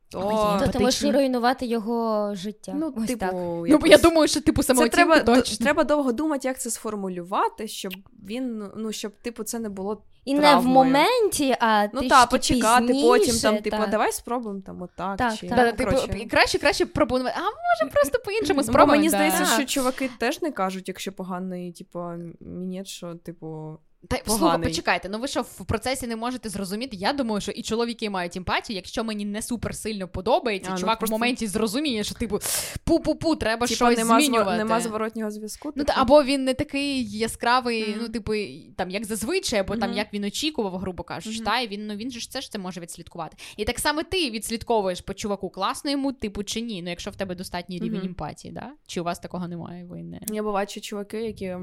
[0.10, 0.20] то.
[0.60, 2.74] Ой, То ти можеш руйнувати його життя.
[2.76, 3.32] Ну, Ось типу, так.
[3.34, 5.64] Ну, якось- я думаю, що типу це самооцінку треба, д- точно.
[5.64, 7.94] треба довго думати, як це сформулювати, щоб
[8.30, 10.02] він, ну, щоб, типу, це не було.
[10.26, 13.90] І не в моменті, а Ну так, почекати, пізніше, потім там, типу, так.
[13.90, 15.18] давай спробуємо там отак.
[15.18, 15.48] Так, чи...
[15.48, 15.58] так.
[15.58, 17.36] Да, типу, і краще, краще пропонувати.
[17.38, 18.98] А може просто по-іншому Ну, спробувати.
[18.98, 22.00] мені здається, що чуваки теж не кажуть, якщо поганий, типу,
[22.40, 23.78] мінет, що, типу.
[24.10, 26.96] Та слухай, почекайте, ну ви що в процесі не можете зрозуміти?
[26.98, 28.76] Я думаю, що і чоловіки мають емпатію.
[28.76, 32.40] Якщо мені не супер сильно подобається, А, ну, чувак просто- в моменті зрозуміє, що типу
[32.86, 34.58] пу-пу-пу, треба Типу, щось нема, змінювати.
[34.58, 35.72] нема зворотнього зв'язку.
[35.76, 35.94] Ну, типу.
[35.96, 37.98] та, або він не такий яскравий, Мгм.
[38.02, 38.34] ну, типу,
[38.76, 41.46] там, як зазвичай, або там як він очікував, грубо кажучи, Мгм.
[41.46, 43.38] та, і він, ну, він же ж це ж це може відслідкувати.
[43.58, 46.82] І так само ти відслідковуєш по чуваку, класно йому, типу, чи ні.
[46.82, 48.72] Ну, якщо в тебе достатній рівень емпатії, да?
[48.88, 49.86] Чи у вас такого немає?
[49.86, 50.20] Ви не...
[50.32, 51.56] Я бачу чуваки, які.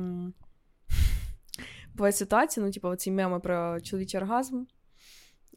[1.92, 4.64] М, Бувають ситуації, ну, типу, оці меми про чоловічий оргазм.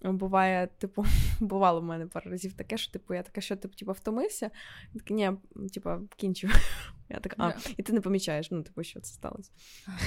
[0.04, 1.06] Буває, типу,
[1.40, 4.52] бувало в мене пару разів таке, що типу, я така, що ти типу, втомився?
[4.94, 6.50] Він такий, ні, типу, кінчу.
[7.10, 9.52] Я така, а, і ти не помічаєш, ну, типу, що це сталося.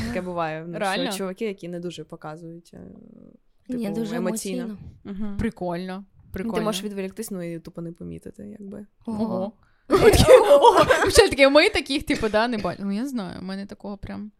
[0.09, 0.65] Таке буває.
[0.69, 1.11] Ну, Реально?
[1.11, 2.71] Що чуваки, які не дуже показують.
[2.75, 2.81] е,
[3.67, 4.63] Типу, Ні, дуже емоційно.
[4.63, 5.25] емоційно.
[5.27, 5.37] Угу.
[5.39, 6.05] Прикольно.
[6.33, 6.55] Прикольно.
[6.59, 8.87] Ти можеш відволіктись, ну і тупо не помітити, якби.
[9.07, 9.25] Ого.
[9.25, 9.53] Ого.
[11.51, 12.89] Ми таких, типу, да, не бачимо.
[12.89, 14.33] Ну, я знаю, у мене такого прям.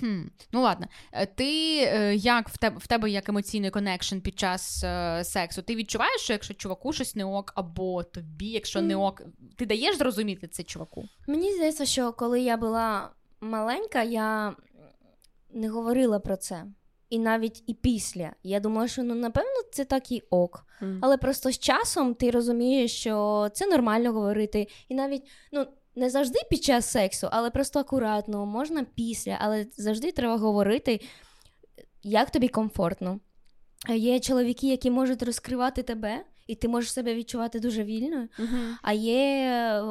[0.00, 0.22] Хм.
[0.52, 4.84] Ну ладно, Е, ти е, як в тебе в тебе як емоційний connection під час
[4.84, 5.62] е, сексу?
[5.62, 9.22] Ти відчуваєш, що якщо чуваку щось не ок, або тобі, якщо не ок,
[9.56, 11.08] ти даєш зрозуміти це чуваку?
[11.26, 14.56] Мені здається, що коли я була маленька, я
[15.54, 16.64] не говорила про це.
[17.10, 18.32] І навіть і після.
[18.42, 20.66] Я думала, що ну напевно це так і ок.
[20.82, 20.98] М.
[21.02, 24.66] Але просто з часом ти розумієш, що це нормально говорити.
[24.88, 30.12] І навіть ну не завжди під час сексу, але просто акуратно, можна після, але завжди
[30.12, 31.00] треба говорити,
[32.02, 33.20] як тобі комфортно.
[33.88, 38.28] Є чоловіки, які можуть розкривати тебе, і ти можеш себе відчувати дуже вільно.
[38.38, 38.76] Мгм.
[38.82, 39.82] А є е,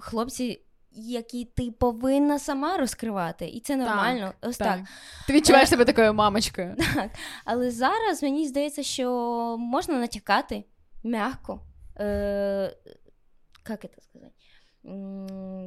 [0.00, 0.60] хлопці,
[0.92, 4.32] які ти повинна сама розкривати, і це нормально.
[4.42, 4.80] Ось так.
[5.26, 6.76] Ти відчуваєш себе такою мамочкою.
[6.94, 7.10] Так.
[7.44, 9.10] Але зараз мені здається, що
[9.58, 10.64] можна натякати
[11.04, 11.60] м'яко.
[11.98, 12.76] Е,
[13.68, 14.32] як це сказати?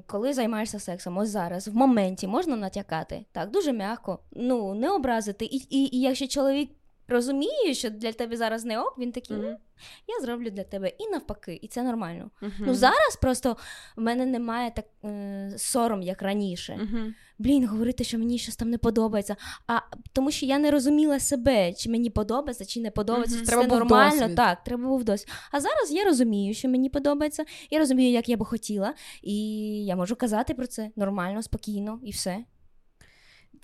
[0.08, 3.26] Коли займаєшся сексом, ось зараз, в моменті можна натякати.
[3.32, 4.20] Так, дуже м'яко.
[4.32, 5.46] Ну, не образити.
[5.46, 6.70] І, і, і якщо чоловік
[7.08, 9.56] розуміє, що для тебе зараз не ок, він такий, mm-hmm.
[10.08, 12.32] я зроблю для тебе і навпаки, і це нормально.
[12.42, 12.54] Мгм.
[12.60, 13.58] Ну зараз просто
[13.96, 16.76] в мене немає так е, сором, як раніше.
[16.76, 17.16] Мгм.
[17.40, 19.36] Блін, говорити, що мені щось там не подобається.
[19.68, 19.80] А
[20.14, 23.36] тому що я не розуміла себе, чи мені подобається, чи не подобається.
[23.36, 23.46] Мгм.
[23.46, 24.20] Це Треба нормально.
[24.20, 24.36] досвід.
[24.36, 25.30] Так, треба був досвід.
[25.52, 28.94] А зараз я розумію, що мені подобається, я розумію, як я би хотіла,
[29.24, 29.36] і
[29.86, 32.38] я можу казати про це нормально, спокійно і все.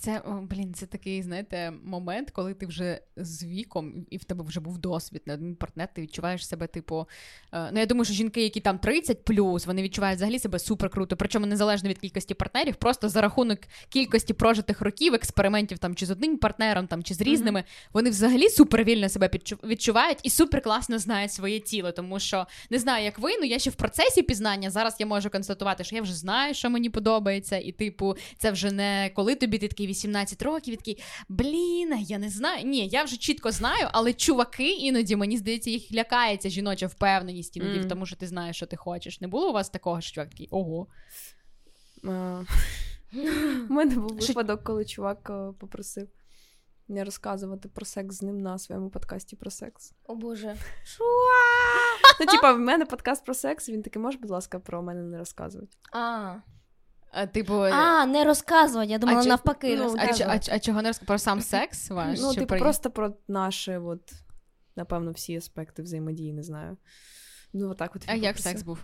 [0.02, 4.44] Це о, блін, це такий, знаєте, момент, коли ти вже з віком і в тебе
[4.44, 7.08] вже був досвід на один партнер, ти відчуваєш себе, типу.
[7.54, 10.90] Е, ну я думаю, що жінки, які там 30 плюс, вони відчувають взагалі себе супер
[10.90, 11.18] круто.
[11.18, 13.60] Причому незалежно від кількості партнерів, просто за рахунок
[13.90, 18.50] кількості прожитих років, експериментів там чи з одним партнером, там чи з різними, вони взагалі
[18.50, 19.30] супер вільно себе
[19.64, 21.92] відчувають і супер класно знають своє тіло.
[21.92, 24.70] Тому що не знаю, як ви, ну я ще в процесі пізнання.
[24.70, 28.72] Зараз я можу констатувати, що я вже знаю, що мені подобається, і типу, це вже
[28.72, 32.66] не коли тобі ти такий 18 років, і такий блін, я не знаю.
[32.66, 37.80] Ні, я вже чітко знаю, але чуваки іноді мені здається, їх лякається жіноча впевненість іноді
[37.80, 39.22] в тому, що ти знаєш, що ти хочеш.
[39.22, 40.88] Не було у вас такого, що чувак такий ого.
[43.70, 46.08] У мене був випадок, коли чувак е, попросив
[46.90, 49.94] не розказувати про секс з ним на своєму подкасті про секс.
[50.04, 50.56] О Боже.
[52.20, 55.18] Ну, типа, в мене подкаст про секс, він такий, можеш, будь ласка, про мене не
[55.18, 55.78] розказувати.
[55.94, 56.36] А,
[57.12, 58.92] А, типу, а не розказувати.
[58.92, 61.06] Я думала, чи- навпаки, ну, а, а, а чого не розказати?
[61.06, 62.20] Про сам секс ваш?
[62.22, 62.60] Ну, типу, про...
[62.60, 64.12] просто про наші, от,
[64.76, 66.78] напевно, всі аспекти взаємодії, не знаю.
[67.54, 68.04] Ну, отак от.
[68.08, 68.52] А як попросив.
[68.52, 68.80] секс був?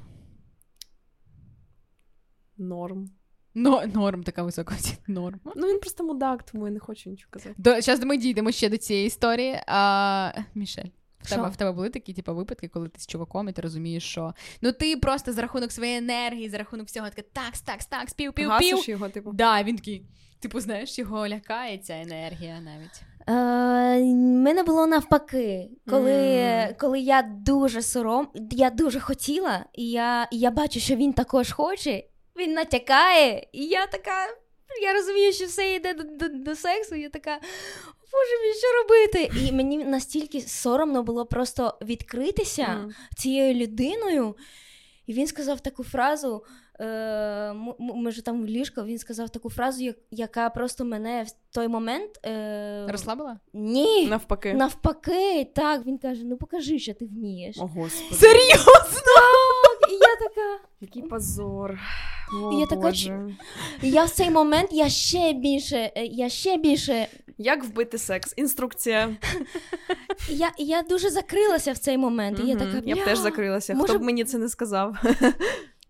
[2.58, 3.10] норм.
[3.54, 4.76] Но, норм така висока
[5.08, 5.40] норм.
[5.56, 7.56] Ну він просто мудак, тому я не хочу нічого казати.
[7.58, 9.62] До, зараз ми дійдемо ще до цієї історії.
[9.68, 10.90] А, Мішель.
[11.26, 14.04] В тебе, в тебе були такі типу, випадки, коли ти з чуваком і ти розумієш,
[14.04, 18.14] що ну ти просто за рахунок своєї енергії, за рахунок всього таке такс, такс, такс,
[18.14, 18.90] пів, пів, пів.
[18.90, 19.32] Його, типу.
[19.34, 20.06] Да, він такий,
[20.40, 23.02] типу, знаєш, його лякає ця енергія навіть.
[23.28, 23.34] Е,
[24.16, 26.76] мене було навпаки, коли, Мгм.
[26.80, 31.52] коли я дуже сором, я дуже хотіла, і я, і я бачу, що він також
[31.52, 32.04] хоче,
[32.38, 34.26] він натякає, і я така.
[34.82, 37.40] Я розумію, що все йде до, до, до сексу, я така.
[38.16, 39.40] Боже мій, що робити?
[39.48, 42.94] І мені настільки соромно було просто відкритися Мгм.
[43.18, 44.36] цією людиною.
[45.08, 46.44] І він сказав таку фразу.
[46.80, 51.68] Е, ми ж там в ліжко, він сказав таку фразу, яка просто мене в той
[51.68, 52.20] момент.
[52.26, 53.40] Е, Розслабила?
[53.54, 54.54] Ні, Навпаки.
[54.54, 55.86] навпаки, так.
[55.86, 57.56] Він каже: ну покажи, що ти вмієш.
[57.60, 58.16] О, господи.
[58.16, 59.12] Серйозно?
[59.90, 60.64] І я така.
[60.82, 61.80] Який позор.
[62.34, 63.36] О, Я така Боже.
[63.82, 67.08] Я в цей момент я ще більше, е, я ще більше.
[67.38, 68.34] Як вбити секс?
[68.38, 69.16] Інструкція.
[70.30, 72.40] Я, я дуже закрилася в цей момент.
[72.44, 73.74] І я така, Я б теж закрилася.
[73.74, 74.96] може Хто б- мені це не сказав?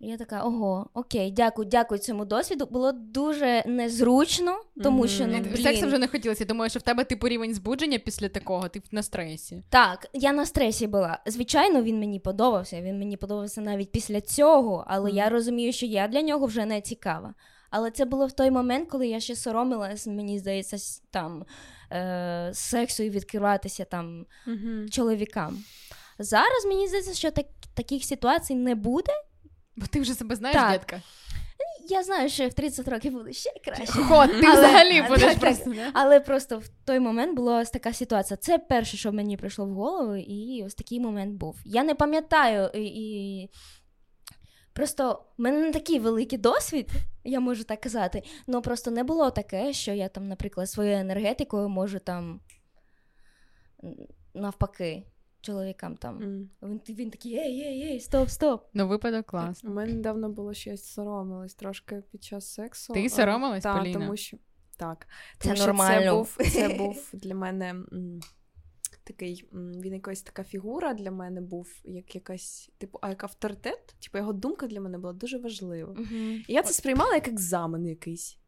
[0.00, 2.66] Я така, ого, окей, дякую, дякую цьому досвіду.
[2.70, 5.08] Було дуже незручно, тому Мгм.
[5.08, 6.44] що ну, блін, Сексу вже не хотілося.
[6.44, 9.62] Я думаю, що в тебе типу рівень збудження після такого, ти на стресі.
[9.68, 11.18] Так, я на стресі була.
[11.26, 12.82] Звичайно, він мені подобався.
[12.82, 16.80] Він мені подобався навіть після цього, але я розумію, що я для нього вже не
[16.80, 17.34] цікава.
[17.70, 21.44] Але це було в той момент, коли я ще соромилась, мені здається, там
[21.92, 24.26] е, сексу і відкриватися там
[24.90, 25.58] чоловікам.
[26.18, 29.12] Зараз мені здається, що так, таких ситуацій не буде.
[29.76, 30.72] Бо ти вже себе знаєш, Так.
[30.72, 31.02] дітка.
[31.88, 33.86] Я знаю, що в 30 років буду ще краще.
[33.86, 35.38] Ход, ти Але- взагалі так, будеш так.
[35.38, 35.70] просто.
[35.70, 35.90] не?
[35.94, 38.36] Але просто в той момент була ось така ситуація.
[38.36, 41.56] Це перше, що мені прийшло в голову, і ось такий момент був.
[41.64, 42.84] Я не пам'ятаю і.
[42.84, 43.50] і...
[44.72, 46.90] Просто в мене не такий великий досвід,
[47.24, 48.22] я можу так казати.
[48.46, 52.40] Ну просто не було таке, що я там, наприклад, своєю енергетикою можу там
[54.34, 55.02] навпаки
[55.46, 56.22] чоловікам там.
[56.22, 56.50] М.
[56.62, 58.64] Він, він такий, ей, ей, ей, стоп, стоп.
[58.74, 59.64] Ну, випадок клас.
[59.64, 62.94] У мене недавно було щось соромилась трошки під час сексу.
[62.94, 63.98] Ти соромилась, та, Поліна?
[63.98, 64.36] тому що
[64.76, 65.06] так.
[65.38, 66.04] Це Тому що нормально.
[66.04, 68.20] Це був, це був для мене м,
[69.04, 73.86] такий, м, він якась така фігура для мене був, як якась, типу, а як авторитет.
[73.86, 75.92] Типу, його думка для мене була дуже важлива.
[75.92, 76.44] Мгм.
[76.48, 78.38] І я це сприймала як екзамен якийсь.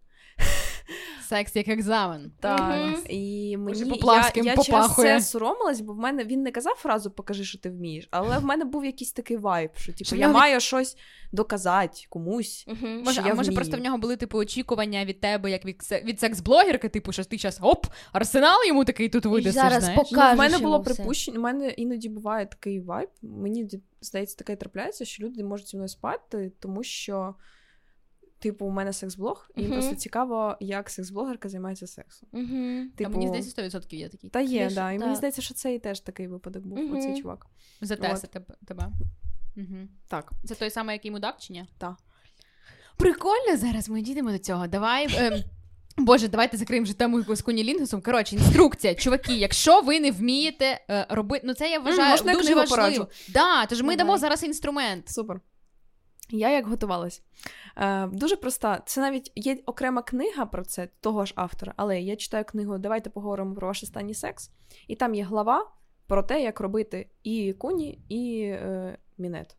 [1.29, 2.33] Секс як екзамен.
[2.41, 2.97] Так, Мгм.
[3.09, 7.11] і мені Поплавським я, я через це соромилась, бо в мене він не казав фразу
[7.11, 10.61] покажи, що ти вмієш, але в мене був якийсь такий вайб, що типу, я маю
[10.61, 10.97] щось
[11.33, 12.65] доказати комусь.
[12.69, 13.03] Мгм.
[13.05, 16.21] Може, я а може просто в нього були типу очікування від тебе, як від, від
[16.21, 19.99] секс-блогерки, типу, що ти зараз оп, арсенал йому такий тут видасиш, зараз знаєш?
[19.99, 23.09] поки- Ну, в мене було припущення, у мене іноді буває такий вайб.
[23.23, 23.69] Мені
[24.01, 27.35] здається, таке трапляється, що люди можуть зі мною спати, тому що,
[28.39, 29.73] типу, у мене секс-блог, і Мгм.
[29.73, 32.29] просто цікаво, як секс-блогерка займається сексом.
[32.33, 32.37] А
[32.99, 34.31] Типу, мені здається, 100% є такий.
[34.31, 34.93] та є, Більше, да.
[34.93, 36.97] І мені здається, що це і теж такий випадок був, Мгм.
[36.97, 37.47] оцей чувак.
[37.81, 38.55] Затеси тебе.
[38.67, 38.89] тебе.
[39.57, 39.77] Угу.
[40.09, 40.33] Так.
[40.45, 41.67] Це той самий, який мудак, чи ні?
[41.79, 41.97] Так.
[42.97, 44.67] Прикольно, зараз ми дійдемо до цього.
[44.67, 45.09] Давай.
[45.17, 45.45] ем,
[45.97, 48.03] Боже, давайте закриємо вже тему з кунілінгусом.
[48.03, 52.55] Коротше, інструкція, чуваки, якщо ви не вмієте е, робити, ну це я вважаю можна дуже
[52.55, 52.69] важливо.
[52.83, 53.07] пораджу?
[53.29, 53.97] Да, тож ми Давай.
[53.97, 55.09] дамо зараз інструмент.
[55.09, 55.41] Супер.
[56.31, 57.23] Я як готувалась.
[57.77, 58.83] Е, дуже проста.
[58.87, 63.11] Це навіть є окрема книга про це, того ж автора, але я читаю книгу Давайте
[63.11, 64.51] поговоримо про ваш останній секс.
[64.89, 65.71] І там є глава
[66.07, 69.57] про те, як робити і куні, і е, мінет.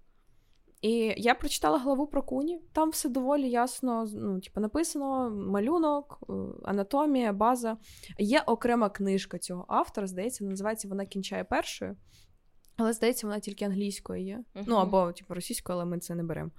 [0.81, 2.61] І я прочитала главу про куні.
[2.73, 7.77] Там все доволі ясно ну, типу, написано: малюнок, е, анатомія, база.
[8.19, 11.95] Є окрема книжка цього автора, здається, називається Вона кінчає першою.
[12.79, 14.43] Але здається, вона тільки англійською є.
[14.55, 14.65] Мгм.
[14.67, 16.51] Ну або типу російською, але ми це не беремо.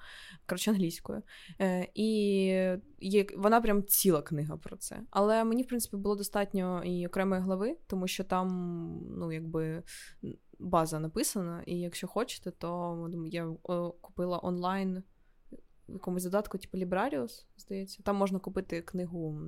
[0.47, 1.23] Коротше, англійською.
[1.61, 2.07] Е, і
[3.01, 5.01] є, вона прям ціла книга про це.
[5.11, 8.49] Але мені, в принципі, було достатньо і окремої глави, тому що там,
[9.17, 9.83] ну, якби.
[10.63, 13.57] База написана, і якщо хочете, то я
[14.01, 15.03] купила онлайн
[15.89, 18.03] в якомусь додатку, типу Librarius, здається.
[18.03, 19.41] Там можна купити книгу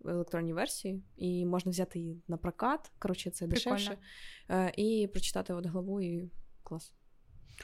[0.00, 2.92] в електронній версії, і можна взяти її на прокат.
[2.98, 3.76] Коротше, це Прикольно.
[3.76, 3.98] дешевше.
[4.76, 6.30] І прочитати от главу, і
[6.62, 6.92] клас.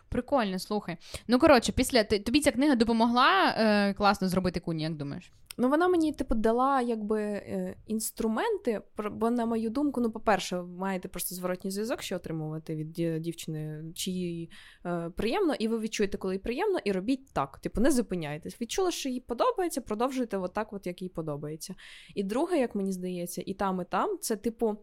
[0.09, 0.97] Прикольно, слухай.
[1.29, 5.33] Ну коротше, після тобі ця книга допомогла е, класно зробити куні, як думаєш?
[5.59, 11.09] Ну, вона мені, типу, дала якби е, інструменти, бо, на мою думку, ну, по-перше, маєте
[11.09, 14.51] просто зворотній зв'язок, що отримувати від дівчини, чи їй
[14.87, 17.59] е, приємно, і ви відчуєте, коли їй приємно, і робіть так.
[17.59, 18.61] Типу, не зупиняйтесь.
[18.61, 21.75] Відчули, що їй подобається, продовжуйте отак, от, як їй подобається.
[22.15, 24.77] І друге, як мені здається, і там, і там, це, типу,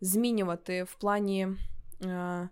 [0.00, 1.48] змінювати в плані.
[2.04, 2.48] Е,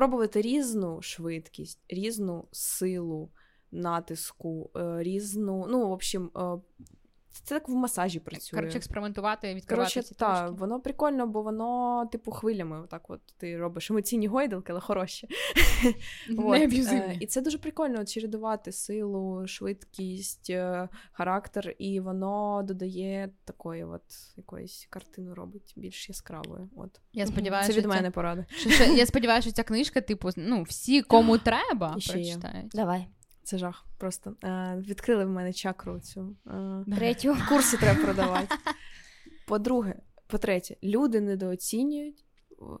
[0.00, 3.30] Пробувати різну швидкість, різну силу,
[3.72, 5.66] натиску, е, різну.
[5.68, 6.40] Ну, в общем, е,
[7.32, 8.60] це так в масажі працює.
[8.60, 10.60] Коротше, експериментувати, відкривати Коротше, ці так, точки.
[10.60, 12.80] воно прикольно, бо воно, типу, хвилями.
[12.80, 15.28] Отак от ти робиш емоційні гойдалки, але хороші.
[16.28, 17.16] Не е, аб'юзивні.
[17.20, 24.02] І це дуже прикольно чередувати силу, швидкість, е, характер, і воно додає такої от
[24.36, 26.70] якоїсь картину робить більш яскравою.
[26.76, 27.00] От.
[27.12, 28.46] Я сподіваюся, Це від мене порада.
[28.50, 32.68] Що, що, я сподіваюся, що ця книжка, типу, ну, всі, кому треба, прочитають.
[32.72, 33.06] Давай.
[33.42, 33.86] Це жах.
[33.98, 36.36] Просто е, відкрили в мене чакру цю.
[36.46, 37.36] Е, Третю.
[37.48, 38.54] курси треба продавати.
[39.46, 39.94] По-друге,
[40.26, 42.24] по-третє, люди недооцінюють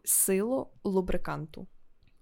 [0.04, 1.66] силу лубриканту.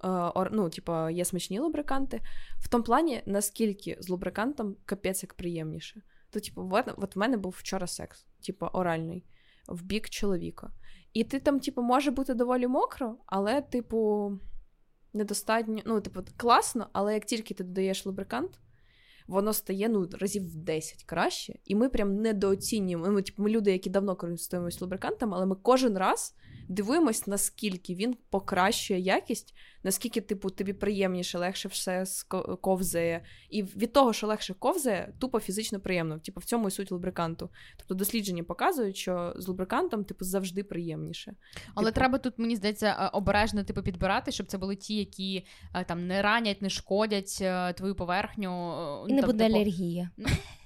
[0.05, 2.21] Е, ор- ну, типа, є смачні лубриканти.
[2.61, 6.03] В тому плані, наскільки з лубрикантом капець як приємніше.
[6.31, 9.25] То, типу, от, от в мене був вчора секс, типу, оральний,
[9.69, 10.71] в бік чоловіка.
[11.13, 14.33] І ти там, типу, може бути доволі мокро, але, типу,
[15.19, 15.83] недостатньо.
[15.87, 18.51] Ну, типу, класно, але як тільки ти додаєш лубрикант,
[19.27, 21.55] воно стає ну, разів в 10 краще.
[21.65, 23.09] І ми прям недооцінюємо.
[23.09, 26.35] Ми, типу, ми люди, які давно користуємося лубрикантом, але ми кожен раз
[26.69, 32.05] дивуємось, наскільки він покращує якість, наскільки, типу, тобі приємніше, легше все
[32.61, 33.25] ковзає.
[33.51, 36.19] І від того, що легше ковзає, тупо фізично приємно.
[36.19, 37.51] Типу, в цьому і суть лубриканту.
[37.77, 41.35] Тобто дослідження показують, що з лубрикантом, типу, завжди приємніше.
[41.75, 41.95] Але Типу.
[41.95, 46.07] треба тут, мені здається, е, обережно типу, підбирати, щоб це були ті, які е, там
[46.07, 49.07] не ранять, не шкодять е, твою поверхню.
[49.09, 50.11] І не там, буде типу, алергія.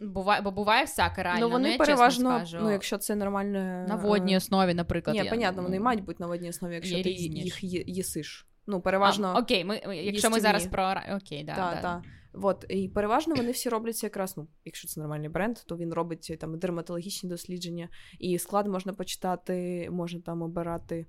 [0.00, 1.46] Буває, бо буває всяке реально.
[1.46, 3.84] ну, вони я чесно переважно, скажу, ну, якщо це нормально.
[3.88, 5.16] на водній основі, наприклад.
[5.16, 7.64] Ні, я- понятно, вони ну, мають бути на водній основі, якщо є ти різні їх
[7.64, 8.46] є- їсиш.
[8.66, 9.32] Ну, переважно.
[9.36, 11.80] А, окей, ми, якщо ми зараз про окей, да, да, да.
[11.82, 12.02] да.
[12.34, 16.36] От, і переважно вони всі робляться якраз, ну, якщо це нормальний бренд, то він робить
[16.40, 21.06] там дерматологічні дослідження, і склад можна почитати, можна там обирати.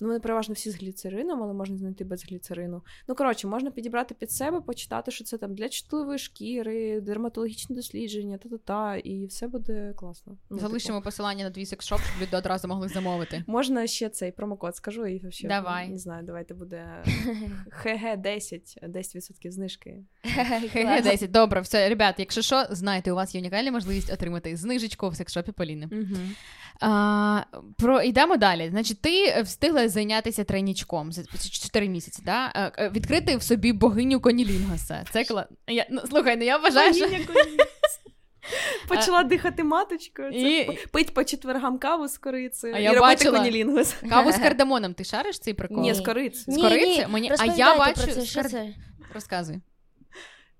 [0.00, 2.82] Ну, вони переважно всі з гліцерином, але можна знайти без гліцерину.
[3.08, 8.38] Ну, коротше, можна підібрати під себе, почитати, що це там для чутливої шкіри, дерматологічні дослідження,
[8.38, 10.36] та-та-та, і все буде класно.
[10.50, 13.44] Ну, Залишимо типу, посилання на твій секс-шоп, щоб люди одразу могли замовити.
[13.46, 15.88] Можна ще цей промокод скажу і вообще, Давай.
[15.88, 17.04] не знаю, давайте буде
[17.84, 20.04] ХГ10, 10% знижки.
[20.22, 21.30] ХГ 10.
[21.30, 25.52] Добре, все, ребят, якщо що, знайте, у вас є унікальна можливість отримати знижечку в секс-шопі
[25.52, 25.88] Поліни.
[25.92, 26.20] Угу.
[26.80, 27.42] А,
[27.76, 28.68] про йдемо далі.
[28.70, 32.52] Значить, ти встигла зайнятися тренічком за 4 місяці, да?
[32.54, 35.04] Е, е, відкрити в собі богиню Конілінгаса.
[35.12, 35.46] Це кла...
[35.68, 37.06] я, ну, слухай, ну я вважаю, що
[38.88, 43.24] Почала дихати маточкою, це І- пить по четвергам каву з корицею А і я робити
[43.24, 43.94] бачила- конілінгус.
[44.08, 44.94] каву з кардамоном.
[44.94, 45.82] Ти шариш цей прикол?
[45.82, 46.58] Ні, з корицею.
[46.58, 47.06] З кориці?
[47.10, 48.74] Мені- а я бачу про це, що кар- це?
[49.14, 49.60] Розказуй.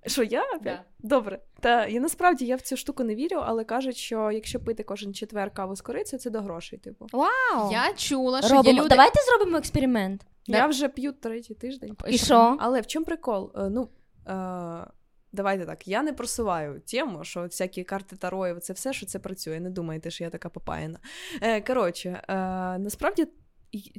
[0.07, 0.43] Що я?
[0.63, 0.83] Да.
[0.99, 1.39] Добре.
[1.61, 5.15] Та я насправді я в цю штуку не вірю, але кажуть, що якщо пити кожен
[5.15, 6.79] четвер каву з корицею, це до грошей.
[6.79, 7.07] Типу.
[7.13, 7.73] Вау!
[7.73, 8.75] Я чула, що Робимо.
[8.75, 8.89] є люди...
[8.89, 10.27] Давайте зробимо експеримент.
[10.47, 11.97] Я вже п'ю третій тиждень.
[12.09, 12.57] І що?
[12.61, 13.53] Але в чому прикол?
[13.57, 13.89] Е, Ну,
[14.29, 14.87] е,
[15.33, 15.89] давайте так.
[15.89, 19.61] Я не просуваю тему, що всякі карти Тароїв, це все, що це працює.
[19.61, 20.99] Не думайте, що я така попаяна.
[21.43, 22.35] Е, коротше, е,
[22.79, 23.27] насправді,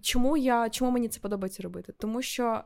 [0.02, 1.94] чому, я, чому мені це подобається робити?
[1.98, 2.62] Тому що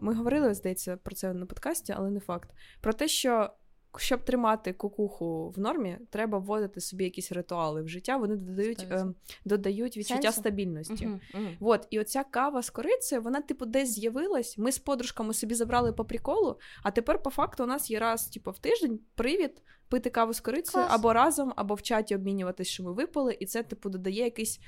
[0.00, 2.50] ми говорили, здається, про це на подкасті, але не факт.
[2.80, 3.50] Про те, що.
[3.96, 8.16] Щоб тримати кукуху в нормі, треба вводити собі якісь ритуали в життя.
[8.16, 9.06] Вони додають, е,
[9.44, 10.40] додають відчуття Сенсу?
[10.40, 11.06] стабільності.
[11.06, 11.56] Мгм, мгм.
[11.60, 14.58] От, і оця кава з корицею, вона, типу, десь з'явилась.
[14.58, 18.28] Ми з подружками собі забрали по приколу, а тепер, по факту, у нас є раз,
[18.28, 20.98] типу, в тиждень привід пити каву з корицею Клас.
[20.98, 24.60] або разом, або в чаті обмінюватись, що ми випили, і це, типу, додає якийсь,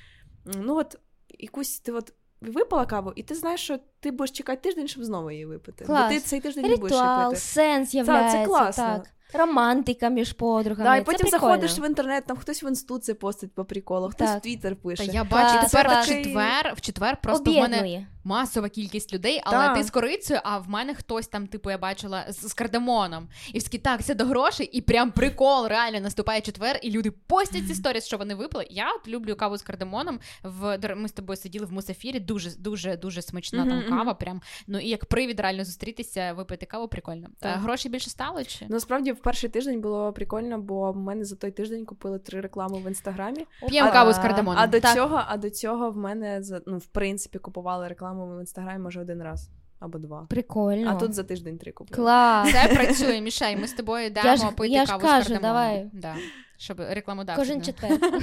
[0.45, 0.97] ну от,
[1.39, 2.15] якусь ти от.
[2.41, 5.85] Випила каву, і ти знаєш, що ти будеш чекати тиждень, щоб знову її випити.
[5.85, 6.03] Клас.
[6.03, 7.37] Бо ти цей тиждень не будеш її пити.
[7.37, 8.45] сенс це являється.
[8.47, 8.85] класно.
[8.85, 9.11] Так.
[9.33, 10.85] Романтика між подругами.
[10.91, 11.55] Да, і потім прикольно.
[11.55, 14.39] заходиш в інтернет, там хтось в інсту це постить по приколу, хтось Так.
[14.39, 15.05] в Твіттер Та пише.
[15.05, 16.07] я Клас, бачу, тепер клас.
[16.07, 19.77] в четвер, в четвер просто в мене масова кількість людей, але Так.
[19.77, 23.29] ти з корицею, а в мене хтось там, типу, я бачила з, з кардамоном.
[23.53, 27.67] І всі так, це до грошей, і прям прикол реально наступає четвер, і люди постять
[27.67, 28.67] ці сторіс, що вони випили.
[28.71, 30.21] Я от люблю каву з кардамоном.
[30.43, 34.15] В ми з тобою сиділи в мусафірі, дуже дуже дуже смачна Мгм, там кава.
[34.15, 37.29] Прям ну і як привід реально зустрітися, випити каву, прикольно.
[37.39, 37.53] Так.
[37.57, 38.67] А гроші більше стало чи?
[38.69, 42.79] Насправді в перший тиждень було прикольно, бо в мене за той тиждень купили три реклами
[42.79, 43.47] в інстаграмі.
[43.69, 44.63] П'ємо А- каву з кардамоном.
[44.63, 44.95] А до Так.
[44.95, 49.01] цього, а до цього в мене за ну, в принципі купували рекламу в інстаграмі може
[49.01, 50.27] один раз або два.
[50.29, 50.91] Прикольно.
[50.91, 51.97] А тут за тиждень три купили.
[51.97, 52.53] Клас.
[52.53, 53.57] Це працює, Мішай.
[53.57, 55.43] Ми з тобою дамо Я пити я каву кажу, з кардамоном.
[55.43, 55.91] давай.
[55.93, 56.15] Да.
[56.61, 57.41] Щоб рекламодавці.
[57.41, 57.99] Кожен четвер.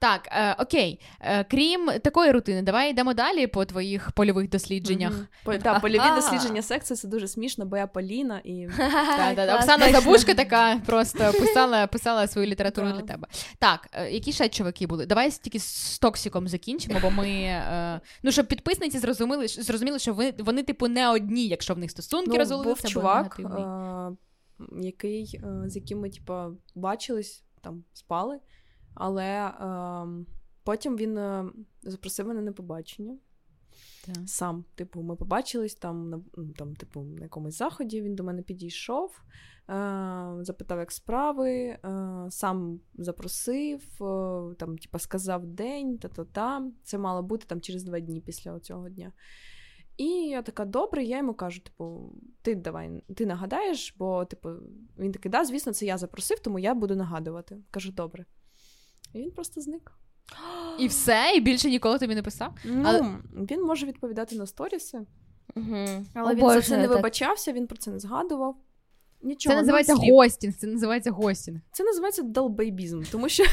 [0.00, 1.00] Так, е, окей.
[1.20, 5.12] Е, крім такої рутини, давай йдемо далі по твоїх польових дослідженнях.
[5.44, 8.66] По, та, польові дослідження сексу це дуже смішно, бо я Поліна і.
[9.54, 9.92] Оксана.
[9.92, 13.28] Забушка така просто писала, писала свою літературу для тебе.
[13.58, 15.06] Так, е, які ще чуваки були?
[15.06, 17.28] Давай тільки з токсиком закінчимо, бо ми.
[17.28, 21.90] е, ну, щоб підписниці зрозуміли, зрозуміли, що ви, вони, типу, не одні, якщо в них
[21.90, 22.82] стосунки ну, розвалилися.
[22.82, 23.40] був чувак.
[23.40, 24.16] е,
[24.80, 28.40] який, е, з яким ми, типа, бачились, там, спали,
[28.94, 30.24] але е,
[30.64, 31.52] потім він е,
[31.82, 33.18] запросив мене на побачення.
[34.26, 36.20] Сам, типу, ми побачились там, на,
[36.56, 38.02] там, типу, на якомусь заході.
[38.02, 39.74] Він до мене підійшов, е,
[40.40, 41.78] запитав, як справи, е,
[42.30, 46.70] сам запросив, е, там, типу, сказав день, та-та-та.
[46.84, 49.12] Це мало бути там через два дні після цього дня.
[49.98, 54.48] І я така, добре, я йому кажу: типу, ти давай, ти нагадаєш, бо, типу,
[54.98, 57.58] він такий, да, звісно, це я запросив, тому я буду нагадувати.
[57.70, 58.24] Кажу, добре.
[59.12, 59.92] І він просто зник.
[60.78, 62.54] І все, і більше ніколи тобі не писав.
[62.64, 63.16] Ну, Але-
[63.50, 65.06] він може відповідати на сторіси,
[65.56, 65.86] Угу.
[66.14, 68.56] але він за це не вибачався, він про це не згадував.
[69.22, 70.54] Нічого, Це називається нуль гостінг.
[70.54, 71.60] Це називається гостінг.
[71.72, 73.44] Це називається долбейбізм, тому що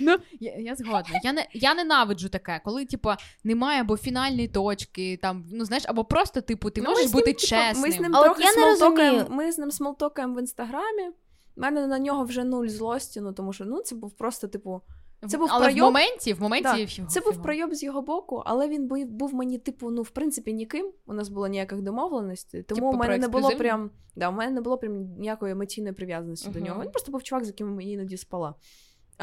[0.00, 1.20] Ну, я, я згодна.
[1.22, 3.10] Я не я ненавиджу таке, коли, типу,
[3.44, 7.24] немає або фінальної точки, там, ну знаєш, або просто, типу, ти Ну, можеш ним, бути
[7.24, 7.82] типу, чесним.
[7.82, 9.18] Ми з ним А от трохи я не смолтокаємо.
[9.18, 9.36] розумію.
[9.36, 11.08] Ми з ним смолтокаємо в інстаграмі.
[11.56, 14.82] У мене на нього вже нуль злості, ну тому що ну це був просто, типу,
[15.28, 18.42] це був Але в моменті, в моменті Да, фіго- це був пройоб з його боку,
[18.46, 20.92] але він був, був мені, типу, ну, в принципі, ніким.
[21.06, 22.62] У нас було ніяких домовленостей.
[22.62, 23.90] Тому Типу, у мене не було прям.
[24.16, 26.82] Да, у мене не було прям ніякої емоційної прив'язаності до нього.
[26.82, 28.54] Він просто був чувак, з яким я іноді спала.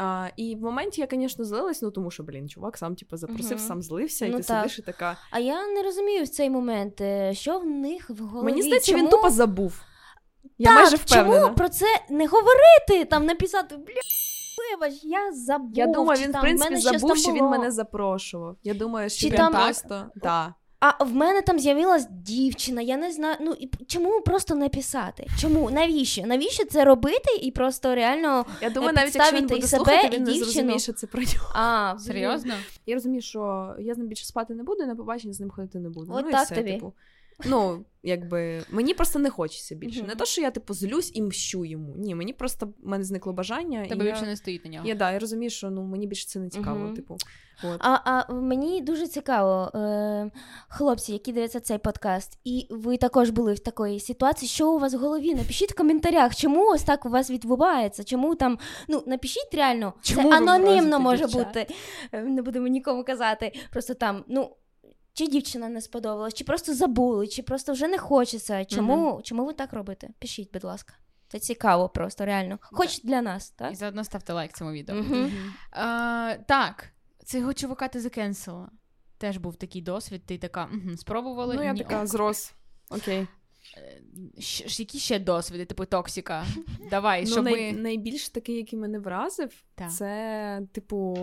[0.00, 3.58] А, і в моменті я, звісно, злилась, ну тому що, блін, чувак сам типу, запросив,
[3.58, 3.66] Мгм.
[3.66, 4.62] сам злився, і Ну, ти так.
[4.62, 5.16] сидиш і така.
[5.30, 8.44] А я не розумію в цей момент, е, що в них в голові.
[8.44, 9.02] Мені здається, чому...
[9.04, 9.82] він тупо забув.
[10.58, 11.40] Я так, майже впевнена.
[11.40, 13.04] Чому про це не говорити?
[13.10, 13.94] Там написати, бля,
[14.72, 15.70] вибач, я забув.
[15.74, 18.56] Я думаю, він, в принципі, забув, що він мене запрошував.
[18.62, 20.06] Я думаю, що Чи він там- просто.
[20.16, 20.54] Да.
[20.80, 23.36] А в мене там з'явилась дівчина, я не знаю.
[23.40, 25.26] Ну і чому просто написати?
[25.40, 25.70] Чому?
[25.70, 26.22] Навіщо?
[26.26, 28.46] Навіщо це робити і просто реально.
[28.62, 30.44] Я думаю, Е, навіть якщо він буде і себе, слухати, і він не дівчину.
[30.44, 31.52] зрозуміє, що це про нього.
[31.54, 32.54] А, Серйозно?
[32.86, 35.50] Я розумію, що я з ним більше спати не буду, і на побачення з ним
[35.50, 36.12] ходити не буду.
[36.14, 36.72] От ну, і так все, тобі.
[36.72, 36.92] Типу.
[37.44, 40.02] Ну, якби мені просто не хочеться більше.
[40.02, 41.94] Не то, що я типу злюсь і мщу йому.
[41.96, 43.86] Ні, мені просто в мене зникло бажання.
[43.86, 44.88] Тебе і більше я, не стоїть на нього.
[44.88, 46.92] я, да, я розумію, що ну мені більше це не цікаво.
[46.94, 47.16] Типу,
[47.62, 47.76] от.
[47.78, 50.30] А, а мені дуже цікаво, е,
[50.68, 54.94] хлопці, які дивляться цей подкаст, і ви також були в такої ситуації, що у вас
[54.94, 55.34] в голові?
[55.34, 60.30] Напишіть в коментарях, чому ось так у вас відбувається, чому там, ну напишіть реально, Чому
[60.30, 61.46] це анонімно може дівчат?
[61.46, 61.66] бути.
[62.12, 63.52] Е, Не будемо нікому казати.
[63.72, 64.56] Просто там, ну.
[65.12, 68.64] Чи дівчина не сподобалась, чи просто забули, чи просто вже не хочеться.
[68.64, 70.08] Чому, чому ви так робите?
[70.18, 70.94] Пишіть, будь ласка.
[71.28, 72.58] Це цікаво просто, реально.
[72.62, 73.72] Хоч для нас, так?
[73.72, 74.96] І заодно ставте лайк цьому відео.
[74.96, 75.32] Мгм.
[75.70, 76.88] А, так,
[77.24, 78.70] цього чувака ти закенсила.
[79.18, 81.54] Теж був такий досвід, ти така, угу, спробували.
[81.54, 82.06] Ну, я Ні, така ок.
[82.06, 82.52] зрос.
[82.90, 83.26] Окей.
[83.76, 84.02] Е,
[84.38, 86.46] щ- Які ще досвіди, типу токсика?
[86.90, 87.72] Давай, Ну, щоб най...
[87.72, 87.78] ми.
[87.80, 89.92] найбільш такий, який мене вразив, Так.
[89.92, 91.16] це, типу.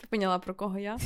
[0.00, 0.98] Ти поняла, про кого я?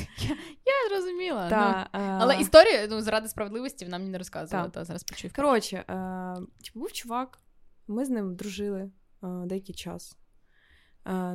[0.65, 1.43] Я зрозуміла.
[1.43, 5.33] Ну, Та, е, але історію, ну, заради справедливості, нам не розказувала, зараз почув.
[5.33, 7.39] Коротше, е, типу, був чувак,
[7.87, 8.91] ми з ним дружили е,
[9.45, 10.17] деякий час.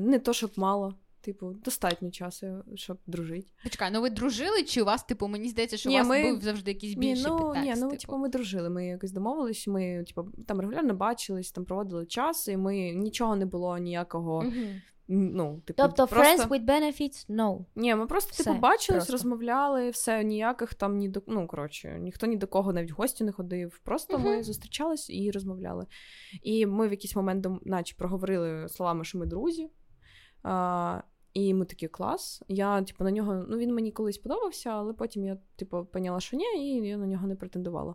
[0.01, 3.49] Не то, щоб мало, типу, достатньо часу, щоб дружити.
[3.63, 6.33] Почекай, ну ви дружили, чи у вас, типу, мені здається, що Ні, у вас ми-
[6.33, 8.01] був завжди якийсь Ні, ну, підтекст, ні, ну, типу.
[8.01, 12.57] типу, ми дружили, ми якось домовились, ми типу, там регулярно бачились, там проводили час, і
[12.57, 14.43] ми нічого не було ніякого.
[14.43, 14.81] Мгм.
[15.13, 16.45] Ну, типу, Тобто, просто...
[16.45, 17.65] friends with benefits, no.
[17.77, 19.13] Ні, ми просто Все, типу бачились, просто.
[19.13, 23.25] розмовляли, все ніяких там ні до ну коротше, ніхто ні до кого навіть в гості
[23.25, 23.81] не ходив.
[23.85, 25.87] Просто ми зустрічались і розмовляли.
[26.43, 29.71] І ми в якийсь момент, наче проговорили словами, що ми друзі.
[30.43, 31.01] А,
[31.35, 32.43] і ми такі клас.
[32.49, 36.37] Я, типу, на нього, ну він мені колись подобався, але потім я, типу, поняла, що
[36.37, 37.95] ні, і я на нього не претендувала.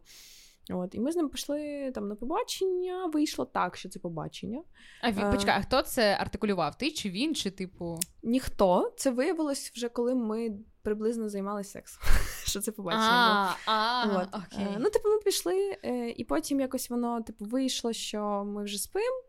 [0.69, 3.05] От, і ми з ним пішли там на побачення.
[3.05, 4.63] Вийшло так, що це побачення.
[5.01, 5.31] А він, Е.
[5.31, 6.77] почекай, а хто це артикулював?
[6.77, 7.99] Ти чи він, чи типу.
[8.23, 10.49] Ніхто це виявилось вже коли ми
[10.81, 12.03] приблизно займалися сексом.
[12.45, 13.55] Що це побачення.
[13.65, 14.65] А, а, окей.
[14.65, 18.77] Е, Ну, типу, ми пішли, е, і потім якось воно типу, вийшло, що ми вже
[18.77, 19.23] спимо,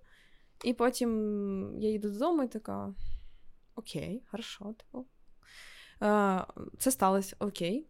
[0.64, 2.95] і потім я їду додому і така:
[3.74, 5.07] Окей, хорошо, типу.
[6.78, 7.87] Це сталося, окей.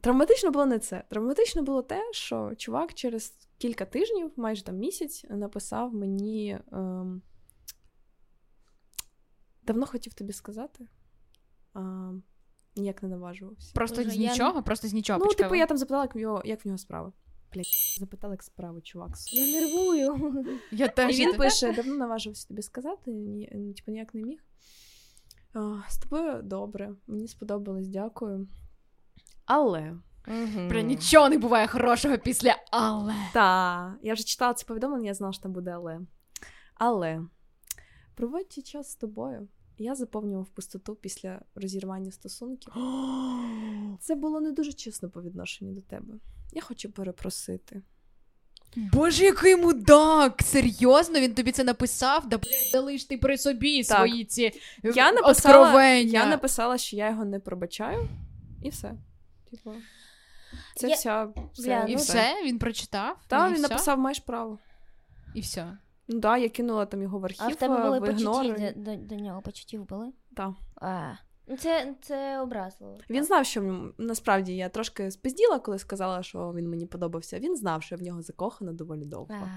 [0.00, 1.04] Травматично було не це.
[1.08, 6.58] Травматично було те, що чувак через кілька тижнів, майже там місяць, написав мені.
[6.72, 7.22] ем,
[9.62, 10.86] Давно хотів тобі сказати.
[11.74, 12.12] А,
[12.76, 13.72] ніяк не наважувався.
[13.74, 15.18] Просто Боже, з я- нічого, просто з нічого.
[15.18, 17.12] Ну, почекай, типу, я там запитала, як в нього, як в нього справи.
[17.52, 19.10] Блять, запитала, як справи, чувак.
[19.32, 20.44] Я нервую.
[20.72, 24.44] я І теж він пише, давно наважився тобі сказати, ні, типу, ніяк не міг.
[25.88, 28.48] З тобою добре, мені сподобалось, дякую.
[29.48, 29.94] Але.
[30.68, 33.14] Про нічого не буває хорошого після але.
[33.32, 36.00] Та, я вже читала це повідомлення, я знала, що там буде але.
[36.74, 37.20] Але
[38.14, 42.72] проводячи час з тобою, я заповнював пустоту після розірвання стосунків.
[44.00, 46.14] Це було не дуже чесно по відношенню до тебе.
[46.52, 47.82] я хочу перепросити.
[48.76, 50.42] Боже, який мудак!
[50.44, 52.28] Серйозно, він тобі це написав?
[52.28, 53.96] Да блядь, залиш ти при собі Так.
[53.98, 56.00] свої ці Я написала, откровення.
[56.12, 58.08] я написала, що я його не пробачаю,
[58.62, 58.94] і все.
[59.50, 59.72] Типу,
[60.76, 61.24] це Я- вся.
[61.52, 63.16] Все, Бля, І ну, все, він прочитав.
[63.26, 63.62] Так, він все?
[63.62, 64.58] написав, маєш право.
[65.34, 65.78] І все.
[66.08, 69.14] Ну так, я кинула там його в архів, А в тебе були почуття до, до
[69.14, 70.12] нього, почуттів були?
[70.36, 70.50] Так.
[70.76, 71.12] А.
[71.46, 72.98] Ну, Це, це образливо.
[73.10, 77.38] Він знав, що в ньому- насправді я трошки спизділа, коли сказала, що він мені подобався.
[77.38, 79.34] Він знав, що я в нього закохана доволі довго.
[79.34, 79.48] А.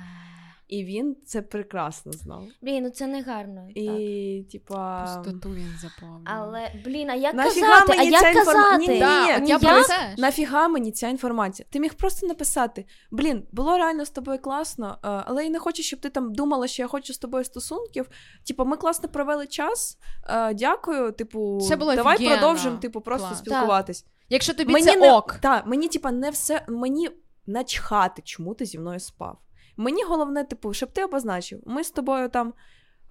[0.72, 2.44] І він це прекрасно знав.
[2.62, 3.68] Блін, ну це не гарно.
[3.68, 3.78] так.
[3.78, 5.02] І, типа.
[5.06, 6.22] Пустоту він заповнив.
[6.26, 7.96] Але, блін, а як Нафіга казати?
[8.00, 8.78] А як інформ- казати?
[8.78, 9.00] Ні-ні-ні.
[9.00, 9.82] Да, от я про
[10.18, 11.68] Нафіга мені ця інформація?
[11.72, 15.84] Ти міг просто написати: блін, було реально з тобою класно, е, але я не хочу,
[15.84, 18.10] щоб ти там думала, що я хочу з тобою стосунків.
[18.48, 19.98] Типу, ми класно провели час.
[20.30, 21.12] е, Дякую.
[21.12, 22.38] Типу, Це було давай офігенно.
[22.42, 23.40] продовжимо, типу, просто Клас.
[23.40, 24.06] спілкуватись.
[24.30, 25.36] Якщо тобі мені це не ок.
[25.42, 26.66] Та, мені, типа, не все.
[26.68, 27.10] Мені
[27.48, 29.38] начхати, чому ти зі мною спав.
[29.78, 32.54] Мені головне, типу, щоб ти обозначив, ми з тобою там.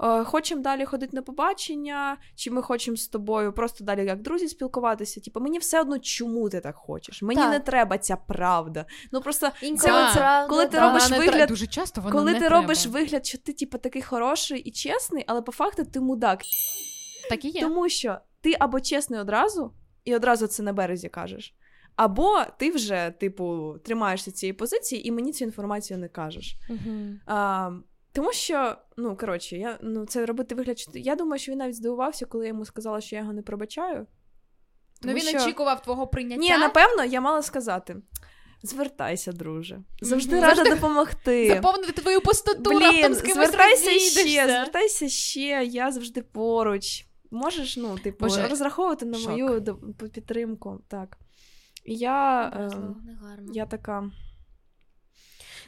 [0.03, 4.49] е, Хочемо далі ходити на побачення, чи ми хочемо з тобою просто далі як друзі
[4.49, 5.21] спілкуватися.
[5.21, 7.23] Типу, мені все одно, чому ти так хочеш.
[7.23, 7.51] Мені Так.
[7.51, 8.85] не треба ця правда.
[9.13, 10.15] Ну просто Інколи Так.
[10.15, 10.81] правда, Коли ти да.
[10.89, 12.61] робиш вигляд- дуже часто вона коли не ти треба.
[12.63, 16.41] робиш вигляд, що ти типу, такий хороший і чесний, але по факту ти мудак.
[17.31, 17.61] Так і є.
[17.61, 19.73] Тому що ти або чесний одразу,
[20.05, 21.55] і одразу це на березі кажеш,
[22.01, 26.57] або ти вже, типу, тримаєшся цієї позиції і мені цю інформацію не кажеш.
[26.71, 27.21] Мгм.
[27.27, 27.71] А,
[28.13, 30.79] тому що, ну коротше, я ну це робити вигляд.
[30.79, 33.43] Що я думаю, що він навіть здивувався, коли я йому сказала, що я його не
[33.43, 34.07] пробачаю.
[35.03, 36.41] Ну він що- очікував твого прийняття.
[36.41, 37.97] Ні, напевно, я мала сказати.
[38.63, 39.81] Звертайся, друже.
[40.03, 40.45] Завжди Мгм.
[40.45, 41.49] рада Завжди допомогти.
[41.49, 44.21] Заповнити твою пустоту Блін, раптом з кимось звертайся розійдешся.
[44.29, 47.07] ще, звертайся ще, я завжди поруч.
[47.31, 49.31] Можеш, ну, типу, Боже, розраховувати на шок.
[49.31, 49.65] мою
[50.15, 50.81] підтримку.
[50.89, 51.19] Так.
[51.85, 52.71] І я, е,
[53.53, 54.11] я така.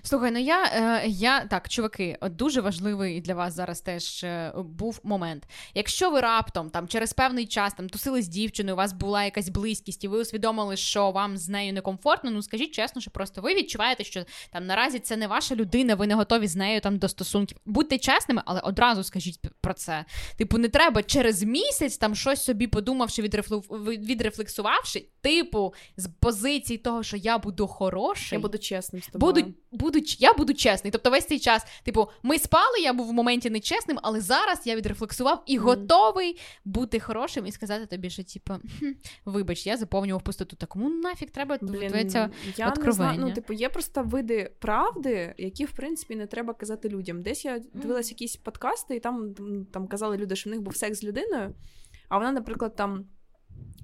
[0.05, 4.53] Слухай, ну я, е, я так, чуваки, от дуже важливий для вас зараз теж е,
[4.57, 5.49] був момент.
[5.75, 9.49] Якщо ви раптом там через певний час там тусили з дівчиною, у вас була якась
[9.49, 13.55] близькість, і ви усвідомили, що вам з нею некомфортно, ну скажіть чесно, що просто ви
[13.55, 17.09] відчуваєте, що там наразі це не ваша людина, ви не готові з нею там до
[17.09, 17.59] стосунків.
[17.67, 20.05] Будьте чесними, але одразу скажіть про це.
[20.37, 27.17] Типу, не треба через місяць там щось собі подумавши, відрефлексувавши, типу, з позиції того, що
[27.17, 28.37] я буду хороший.
[28.37, 29.55] Я буду чесним з тобою.
[29.73, 30.90] Буду, буду, я буду чесний.
[30.90, 34.76] Тобто весь цей час, типу, ми спали, я був в моменті нечесним, але зараз я
[34.76, 35.66] відрефлексував і Мгм.
[35.66, 38.93] готовий бути хорошим і сказати тобі, що типу, «Хм,
[39.24, 40.57] вибач, я заповнював пустоту.
[40.57, 43.20] Так кому нафіг треба Блін, твоє я не знаю.
[43.20, 47.22] Ну, типу, є просто види правди, які, в принципі, не треба казати людям.
[47.22, 49.34] Десь я дивилась якісь подкасти, і там,
[49.72, 51.55] там казали люди, що в них був секс з людиною,
[52.09, 53.07] а вона, наприклад, там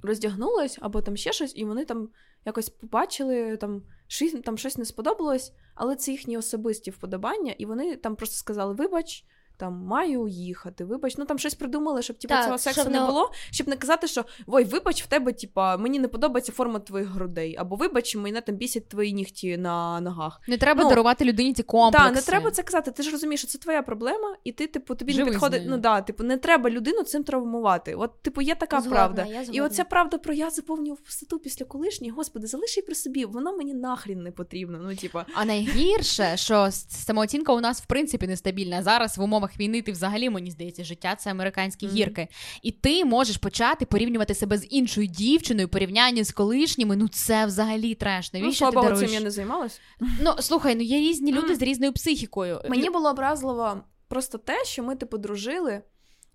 [0.02, 2.09] роздягнулась або там ще щось, і вони там
[2.44, 7.96] якось побачили, там щось, там щось не сподобалось, але це їхні особисті вподобання, і вони
[7.96, 9.24] там просто сказали: вибач.
[9.59, 11.16] Там маю їхати, вибач.
[11.18, 13.76] Ну там щось придумали, щоб типу, Так, цього сексу щоб не не- було, щоб не
[13.76, 18.16] казати, що ой, вибач, в тебе, типа, мені не подобається форма твоїх грудей, або вибач,
[18.16, 20.40] мене там бісять твої нігті на ногах.
[20.48, 22.06] Не треба Ну, дарувати людині ці комплекси.
[22.09, 22.90] Так, не треба це казати.
[22.90, 25.62] Ти ж розумієш, що це твоя проблема, і ти, типу, тобі Живи не підходить.
[25.66, 27.94] Ну да, типу, не треба людину цим травмувати.
[27.94, 29.26] От, типу, є така Згодна, правда.
[29.52, 33.56] І оця правда про я заповнював пустоту після колишньої, господи, залиш її при собі, воно
[33.56, 34.78] мені нахрін не потрібно.
[34.82, 38.82] Ну, типу, А найгірше, що самооцінка у нас в принципі нестабільна.
[38.82, 41.96] Зараз в умовах війни ти взагалі мені здається, життя це американські Мгм.
[41.96, 42.28] гірки.
[42.62, 46.96] І ти можеш почати порівнювати себе з іншою дівчиною, порівняння з колишніми.
[46.96, 48.32] Ну це взагалі треш.
[48.32, 49.80] ну, Навіщо слава ти Богу, цим я не займалась.
[50.20, 51.57] Ну слухай, ну є різні люди Мгм.
[51.57, 52.61] з різною психікою.
[52.68, 55.82] Мені було образливо просто те, що ми типу дружили,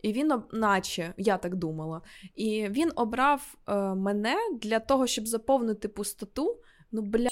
[0.02, 2.02] і він, наче, я так думала,
[2.36, 6.58] і він обрав е, мене для того, щоб заповнити пустоту.
[6.92, 7.28] Ну, бля,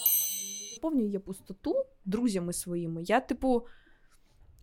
[0.75, 1.75] заповнюю я пустоту
[2.05, 3.03] друзями своїми.
[3.03, 3.65] Я, типу,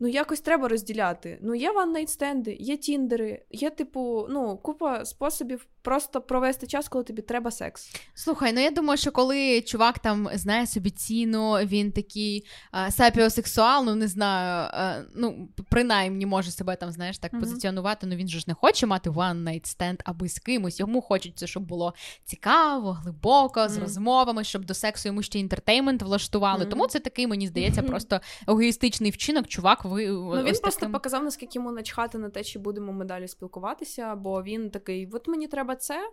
[0.00, 1.38] ну якось треба розділяти.
[1.42, 7.22] Ну, є ван-найт-стенди, є тіндери, є, типу, ну, купа способів просто провести час, коли тобі
[7.22, 7.90] треба секс.
[8.14, 13.84] Слухай, ну я думаю, що коли чувак там знає собі ціну, він такий а, сапіосексуал,
[13.84, 17.42] ну не знаю, а, ну принаймні може себе там, знаєш, так Мгм.
[17.42, 18.06] позиціонувати.
[18.06, 20.80] Ну він же ж не хоче мати one night stand аби з кимось.
[20.80, 21.94] Йому хочеться, щоб було
[22.24, 23.82] цікаво, глибоко, з Мгм.
[23.82, 26.60] розмовами, щоб до сексу йому ще інтертеймент влаштували.
[26.60, 26.70] Мгм.
[26.70, 29.46] Тому це такий, мені здається, просто егоїстичний вчинок.
[29.46, 33.28] Чувак, ви Ну, він просто показав, наскільки йому начхати на те, чи будемо ми далі
[33.28, 36.10] спілкуватися, бо він такий: от мені треба це.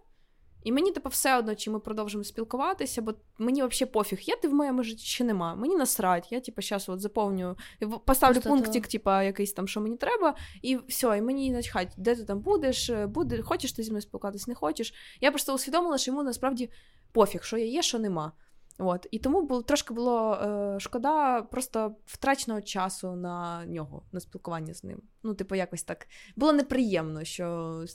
[0.66, 4.48] І мені, типу, все одно, чи ми продовжимо спілкуватися, бо мені взагалі пофіг, є ти
[4.48, 5.56] в моєму житті чи нема.
[5.56, 6.32] Мені насрать.
[6.32, 7.58] Я, типу, зараз от заповню,
[8.06, 12.16] поставлю Просто пунктик, типу, якийсь там, що мені треба, і все, і мені начхать, де
[12.16, 14.94] ти там будеш, е, буде, хочеш ти зі мною спілкуватися, не хочеш.
[15.22, 16.70] Я просто усвідомила, що йому насправді
[17.12, 18.32] пофіг, що я є, що нема.
[18.78, 19.08] От.
[19.12, 24.84] І тому було, трошки було е, шкода просто втраченого часу на нього, на спілкування з
[24.84, 25.02] ним.
[25.24, 26.08] Ну, типу, якось так.
[26.36, 27.86] Було неприємно, що,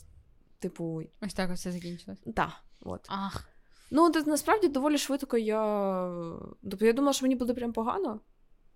[0.59, 2.19] типу, Ось так ось все закінчилось.
[2.35, 3.05] та, от.
[3.09, 3.47] Ах.
[3.91, 5.61] Ну, насправді доволі швидко я.
[6.69, 8.19] Тобто я думала, що мені буде прям погано,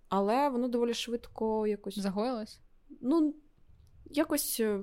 [0.08, 1.98] але воно доволі швидко якось.
[1.98, 2.60] Загоїлось?
[3.00, 3.34] Ну,
[4.04, 4.60] якось.
[4.60, 4.80] е,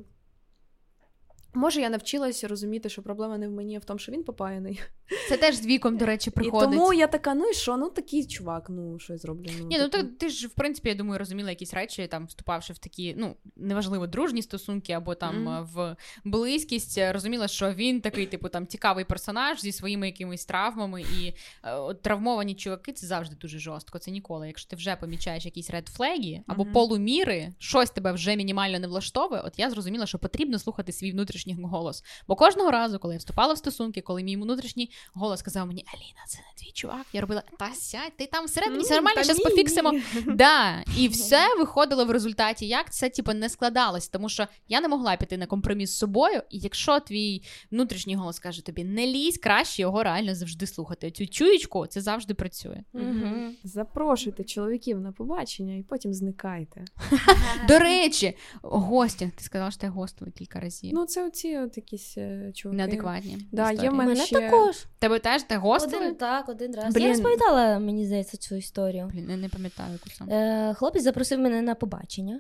[1.55, 4.81] Може, я навчилася розуміти, що проблема не в мені, а в тому, що він попаяний.
[5.29, 6.69] Це теж з віком, до речі, приходить.
[6.69, 7.77] І тому я така, ну і що?
[7.77, 9.49] Ну такий чувак, ну що я зроблю?
[9.59, 10.07] Ну, Ні, ну типу.
[10.19, 14.07] ти, ж, в принципі, я думаю, розуміла якісь речі, там, вступавши в такі, ну, неважливо,
[14.07, 19.05] дружні стосунки або там е, в близькість, е, розуміла, що він такий, типу, там цікавий
[19.05, 21.33] персонаж зі своїми якимись травмами, і
[21.63, 23.99] е, травмовані чуваки це завжди дуже жорстко.
[23.99, 24.47] Це ніколи.
[24.47, 26.73] Якщо ти вже помічаєш якісь редфлеги або Мгм.
[26.73, 31.57] полуміри, щось тебе вже мінімально не влаштовує, от я зрозуміла, що потрібно слухати свій внутрішній
[31.63, 32.03] голос.
[32.27, 36.23] Бо кожного разу, коли я вступала в стосунки, коли мій внутрішній голос сказав мені, Аліна,
[36.27, 39.93] це не твій чувак, я робила, та сядь, ти там всередині, все нормально, зараз пофіксимо.
[40.27, 42.67] Да, і все виходило в результаті.
[42.67, 46.41] Як це типу, не складалось, тому що я не могла піти на компроміс з собою.
[46.49, 51.11] І якщо твій внутрішній голос каже тобі не лізь, краще його реально завжди слухати.
[51.11, 52.83] Цю чуєчку це завжди працює.
[52.93, 53.55] Мгм.
[53.63, 56.85] Запрошуйте чоловіків на побачення і потім зникайте.
[57.67, 59.31] До речі, гостінг.
[59.31, 60.91] Ти сказала, що ти гостила кілька разів.
[60.93, 62.77] Ну, це оці от якісь е, чуваки.
[62.77, 63.37] Неадекватні.
[63.51, 64.82] Да, є в мене Мене ще- також.
[64.99, 65.97] Тебе теж ти гостили?
[66.05, 66.93] Один так, один раз.
[66.93, 67.03] Блін.
[67.03, 69.09] Я розповідала, мені здається, цю історію.
[69.13, 70.35] Блін, я не пам'ятаю яку саме.
[70.69, 72.39] Е, хлопець запросив мене на побачення.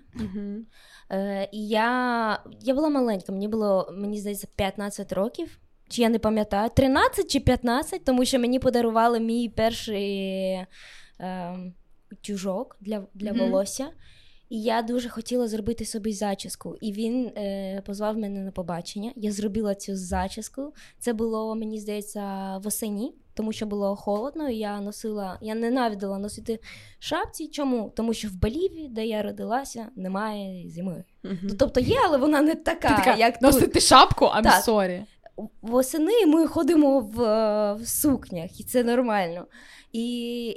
[1.11, 5.59] Е, і я, я була маленька, мені було, мені здається, 15 років.
[5.89, 10.17] Чи я не пам'ятаю, 13 чи 15, тому що мені подарували мій перший
[11.19, 11.55] е,
[12.21, 13.39] тюжок для, для Мгм.
[13.39, 13.89] волосся.
[14.53, 16.77] І я дуже хотіла зробити собі зачіску.
[16.81, 19.11] І він е, позвав мене на побачення.
[19.15, 20.73] Я зробила цю зачіску.
[20.99, 24.49] Це було, мені здається, восені, тому що було холодно.
[24.49, 26.59] І я носила, я ненавиділа носити
[26.99, 27.47] шапці.
[27.47, 27.91] Чому?
[27.95, 31.03] Тому що в Болівії, де я родилася, немає зими.
[31.23, 31.49] Мгм.
[31.59, 33.41] Тобто є, але вона не така, Ти така, як тут.
[33.41, 34.65] носити шапку, I'm Так.
[34.65, 35.03] sorry.
[35.61, 39.47] Восени ми ходимо в, е, в сукнях, і це нормально.
[39.91, 40.05] І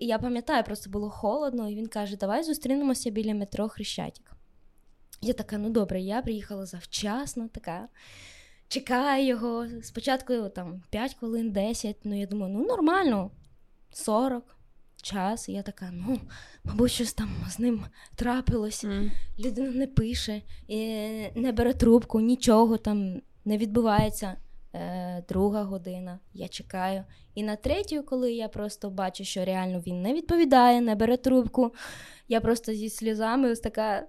[0.01, 4.33] я пам'ятаю, просто було холодно, і він каже: Давай зустрінемося біля метро Хрещатик.
[5.23, 7.89] Я така, ну добре, я приїхала завчасно, така.
[8.69, 9.67] Чекаю його.
[9.83, 13.31] Спочатку там 5 хвилин, 10, ну я думаю, ну нормально,
[13.93, 14.57] 40
[15.03, 15.49] час.
[15.49, 16.21] І я така, ну,
[16.65, 19.11] мабуть, щось там з ним трапилось М.
[19.39, 20.79] людина не пише, і
[21.35, 24.37] не бере трубку, нічого там не відбувається.
[24.77, 27.05] Е, друга година, я чекаю.
[27.35, 31.75] І на третю, коли я просто бачу, що реально він не відповідає, не бере трубку,
[32.29, 34.07] я просто зі сльозами ось така.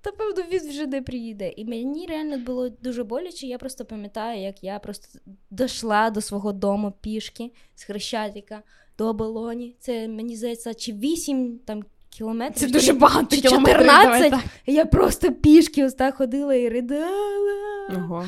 [0.00, 1.48] Та певно, він вже не приїде.
[1.56, 3.46] І мені реально було дуже боляче.
[3.46, 5.18] Я просто пам'ятаю, як я просто
[5.50, 8.62] дійшла до свого дому пішки з Хрещатика
[8.98, 9.76] до Оболоні.
[9.80, 12.60] Це мені здається, чи 8 там кілометрів.
[12.60, 14.02] Це чи- дуже багато чи 14.
[14.02, 14.44] давай так.
[14.66, 17.88] я просто пішки ось так ходила і ридала.
[17.96, 18.24] Ого.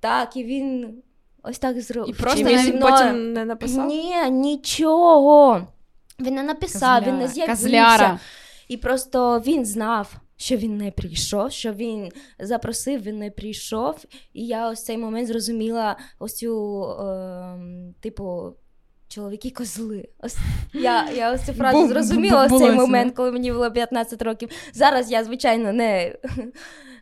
[0.00, 0.94] Так, і він
[1.42, 2.14] ось так зробив.
[2.14, 3.86] І просто він потім не написав?
[3.86, 5.66] Ні, нічого.
[6.20, 7.62] Він не написав, він не з'явився.
[7.62, 8.18] Козляра.
[8.68, 14.04] І просто він знав, що він не прийшов, що він запросив, він не прийшов.
[14.32, 18.52] І я ось цей момент зрозуміла ось цю, ем, типу.
[19.08, 20.08] Чоловіки козли.
[20.18, 20.36] Ось
[20.72, 24.48] я, я ось цю фразу зрозуміла ось цей момент, коли мені було 15 років.
[24.72, 26.16] Зараз я, звичайно, не,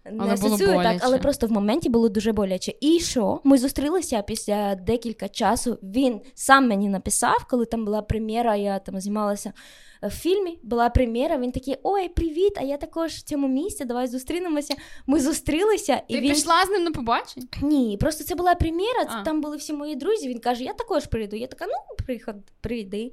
[0.05, 2.73] Але не було асоціюю так, але просто в моменті було дуже боляче.
[2.81, 3.41] І що?
[3.45, 5.79] Ми зустрілися після декілька часу.
[5.83, 9.53] Він сам мені написав, коли там була прем'єра, я там знімалася
[10.03, 10.59] в фільмі.
[10.63, 11.39] Була прем'єра.
[11.39, 12.53] Він такий: Ой, привіт!
[12.57, 13.85] А я також в цьому місці.
[13.85, 14.75] Давай зустрінемося.
[15.07, 17.47] Ми зустрілися, і Ти він пішла з ним на побачення?
[17.63, 19.07] ні, просто це була прем'єра.
[19.09, 19.23] А.
[19.23, 20.29] Там були всі мої друзі.
[20.29, 21.37] Він каже: Я також прийду.
[21.37, 23.13] Я така, ну приход, прийди.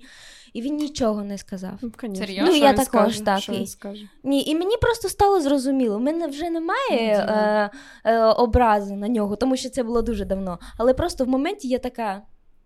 [0.55, 1.79] І він нічого не сказав.
[1.81, 1.91] Ну.
[2.15, 2.51] Серйозно?
[2.51, 3.23] Ну, я він також скаже?
[3.23, 4.09] так, Що він скаже?
[4.23, 5.95] Ні, і мені просто стало зрозуміло.
[5.95, 7.69] У мене вже немає е,
[8.03, 10.59] е, образи на нього, тому що це було дуже давно.
[10.77, 12.21] Але просто в моменті я така: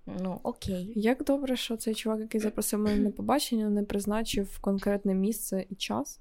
[0.06, 0.94] ну окей.
[0.96, 5.76] Як добре, що цей чувак, який запросив мене на побачення, не призначив конкретне місце і
[5.76, 6.20] час.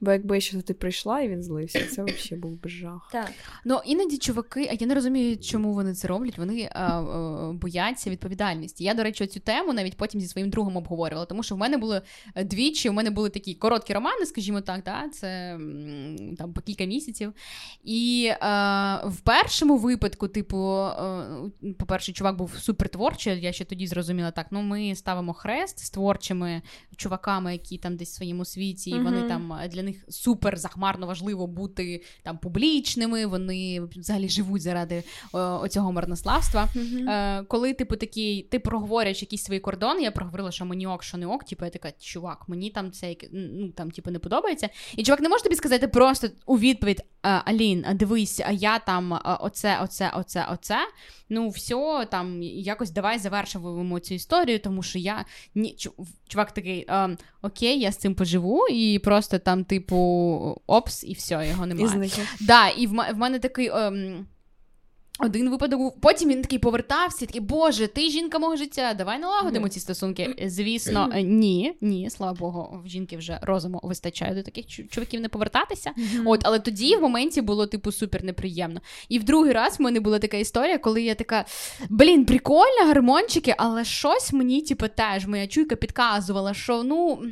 [0.00, 3.08] Бо якби я ще туди прийшла і він злився, це взагалі був би жах.
[3.12, 3.30] Так.
[3.64, 6.38] Ну іноді чуваки, а я не розумію, чому вони це роблять.
[6.38, 8.84] Вони а, а, бояться відповідальності.
[8.84, 11.76] Я, до речі, цю тему навіть потім зі своїм другом обговорювала, тому що в мене
[11.76, 12.02] були
[12.34, 15.08] е, двічі, у мене були такі короткі романи, скажімо так, да?
[15.08, 15.58] це
[16.38, 17.32] там по кілька місяців.
[17.84, 21.26] І а, в першому випадку, типу, а,
[21.78, 23.40] по-перше, чувак був супертворчий.
[23.40, 24.46] Я ще тоді зрозуміла так.
[24.50, 26.62] Ну, ми ставимо хрест з творчими
[26.96, 31.06] чуваками, які там десь в своєму світі, і вони там там для них супер захмарно
[31.06, 33.26] важливо бути там публічними.
[33.26, 35.04] Вони взагалі живуть заради е,
[35.38, 36.68] оцього марнославства.
[37.08, 41.18] Е, коли типу такий, ти проговорюєш якісь свої кордони, я проговорила, що мені ок, що
[41.18, 41.44] не ок.
[41.44, 44.68] Типу, я така, чувак, мені там це ну там, типу, не подобається.
[44.96, 49.78] І чувак не може тобі сказати просто у відповідь: Алін, дивись, а я там оце,
[49.82, 50.78] оце, оце, оце.
[51.28, 55.76] Ну, все, там якось давай завершуємо цю історію, тому що я ні,
[56.28, 56.88] чувак такий,
[57.42, 59.96] окей, я з цим поживу, і просто там, типу,
[60.66, 61.86] опс, і все, його немає.
[61.86, 61.90] І
[62.40, 63.68] да, і в, в мене такий.
[63.68, 64.26] Ем,
[65.18, 66.00] один випадок був.
[66.00, 70.34] Потім він такий повертався, такий, Боже, ти жінка мого життя, давай налагодимо ці стосунки.
[70.46, 75.92] Звісно, ні, ні, слава Богу, в жінки вже розуму вистачає до таких чуваків не повертатися.
[76.26, 78.80] От, але тоді в моменті було, типу, супер неприємно.
[79.08, 81.44] І в другий раз в мене була така історія, коли я така:
[81.88, 87.22] блін, прикольно, гармончики, але щось мені, типу, теж моя чуйка підказувала, що ну.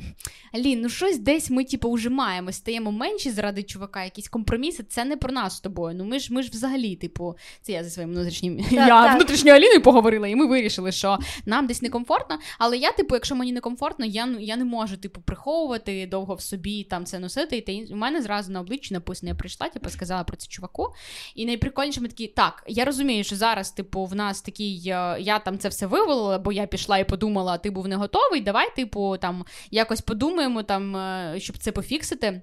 [0.54, 2.10] Лін, ну щось десь ми, типу, вже
[2.50, 4.82] стаємо менші заради чувака, якісь компроміси.
[4.82, 5.94] Це не про нас з тобою.
[5.96, 9.16] Ну ми ж ми ж взагалі, типу, це я зі своїм внутрішнім так, я так.
[9.16, 12.38] внутрішньою Аліною поговорила, і ми вирішили, що нам десь некомфортно.
[12.58, 16.84] Але я, типу, якщо мені некомфортно, я я не можу типу приховувати довго в собі
[16.84, 17.56] там це носити.
[17.56, 20.94] І у мене зразу на обличчі написано, я прийшла, типу, сказала про це чуваку.
[21.34, 25.38] І найприкольніше ми такі, так, я розумію, що зараз, типу, в нас такий, е, я
[25.38, 28.40] там це все вивалила, бо я пішла і подумала, ти був не готовий.
[28.40, 32.42] Давай, типу, там якось подумаємо, там, е, щоб це пофіксити.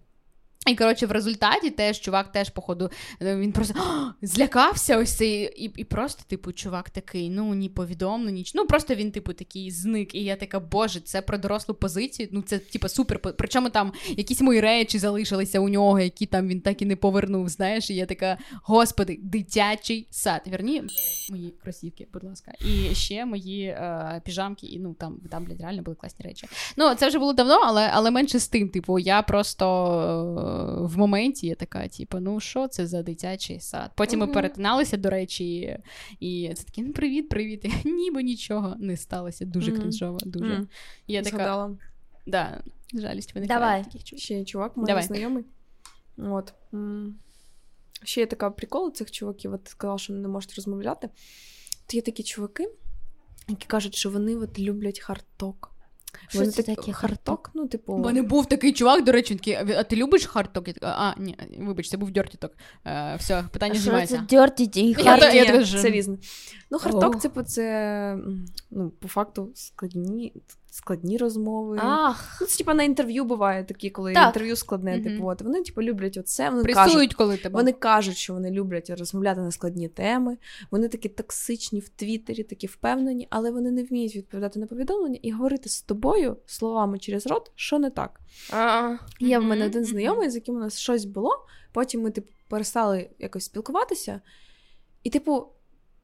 [0.68, 2.90] І, коротше, в результаті теж чувак теж, походу,
[3.22, 3.74] е, він просто
[4.22, 8.54] злякався ось цей, і і просто, типу, чувак такий, ну, ні повідомлено, ніч.
[8.56, 10.16] Ну, просто він, типу, такий зник.
[10.16, 12.30] І я така, боже, це про дорослу позицію.
[12.32, 13.20] Ну, це, типу, супер.
[13.20, 17.50] Причому там якісь мої речі залишилися у нього, які там він так і не повернув.
[17.50, 20.42] Знаєш, і я така, господи, дитячий сад.
[20.46, 20.84] Верні
[21.30, 22.52] мої кросівки, будь ласка.
[22.60, 26.48] І ще мої е, піжамки, і ну там, там, блядь, реально були класні речі.
[26.78, 31.48] Ну, це вже було давно, але але менше з тим, типу, я просто в моменті
[31.48, 33.92] я така, типу, ну що це за дитячий сад?
[33.96, 34.28] Потім uh-huh.
[34.28, 35.78] ми перетиналися, до речі,
[36.20, 37.66] і це такі, ну привіт, привіт.
[37.66, 39.46] І ніби нічого не сталося.
[39.46, 39.80] Дуже uh-huh.
[39.80, 40.54] кринжово, дуже.
[40.54, 40.68] Uh-huh.
[41.08, 41.70] Я така,
[42.28, 43.60] да, жалість виникає.
[43.60, 43.84] Давай.
[43.84, 45.44] Таких Ще є чувак, мій знайомий.
[46.18, 46.54] От.
[48.04, 51.10] Ще є така прикол у цих чуваків, от ти сказала, що не можуть розмовляти.
[51.86, 52.70] То є такі чуваки,
[53.48, 55.77] які кажуть, що вони от люблять hard talk.
[56.30, 56.92] Що Вони це так, таке?
[56.94, 57.52] hard talk?
[57.54, 57.94] Ну, типу...
[57.94, 60.68] У мене був такий чувак, до речі, такий, а ти любиш hard talk?
[60.68, 62.52] Я така, а, ні, вибач, це був dirty talk.
[62.86, 64.16] Е, все, питання а знімається.
[64.16, 65.66] Що це dirty talk і hard talk?
[65.82, 66.18] Це різне.
[66.72, 68.18] Ну, hard talk, типу, це,
[68.72, 70.34] ну, по факту, складні
[70.70, 71.78] складні розмови.
[71.82, 72.38] Ах.
[72.42, 74.28] Ну, Це типу, на інтерв'ю буває такі, коли так.
[74.28, 74.92] інтерв'ю складне.
[74.92, 75.04] Mm-hmm.
[75.04, 76.50] Типу, от вони типу, люблять оце.
[76.50, 77.60] Вони кажуть, коли тебе.
[77.60, 80.38] Вони кажуть, що вони люблять розмовляти на складні теми.
[80.72, 85.32] Вони такі токсичні в Твіттері, такі впевнені, але вони не вміють відповідати на повідомлення і
[85.32, 88.20] говорити з тобою словами через рот, що не так.
[89.20, 91.46] Є в мене один знайомий, з яким у нас щось було.
[91.72, 94.22] Потім ми типу, перестали якось спілкуватися.
[95.04, 95.48] І, типу,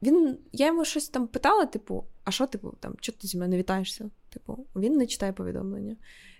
[0.04, 3.50] він, я йому щось там питала, типу, а що, типу, там, чого ти зі мною
[3.50, 4.10] не вітаєшся?
[4.28, 5.96] Типу, він не читає повідомлення.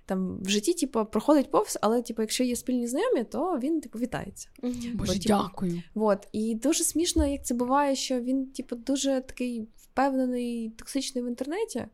[0.06, 3.98] Там в житті, типу, проходить повз, але типу, якщо є спільні знайомі, то він, типу,
[3.98, 4.48] вітається.
[4.62, 5.82] Боже, Бо, типу, дякую.
[5.94, 6.28] От.
[6.32, 11.86] І дуже смішно, як це буває, що він, типу, дуже такий впевнений, токсичний в інтернеті.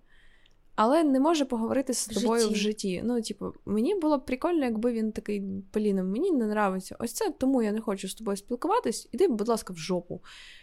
[0.82, 3.02] Але не може поговорити з тобою в житті.
[3.04, 7.30] Ну, типу, мені було б прикольно, якби він такий Поліна, мені не нравиться ось це,
[7.38, 9.08] тому я не хочу з тобою спілкуватись.
[9.12, 10.20] Іди, будь ласка, в жопу.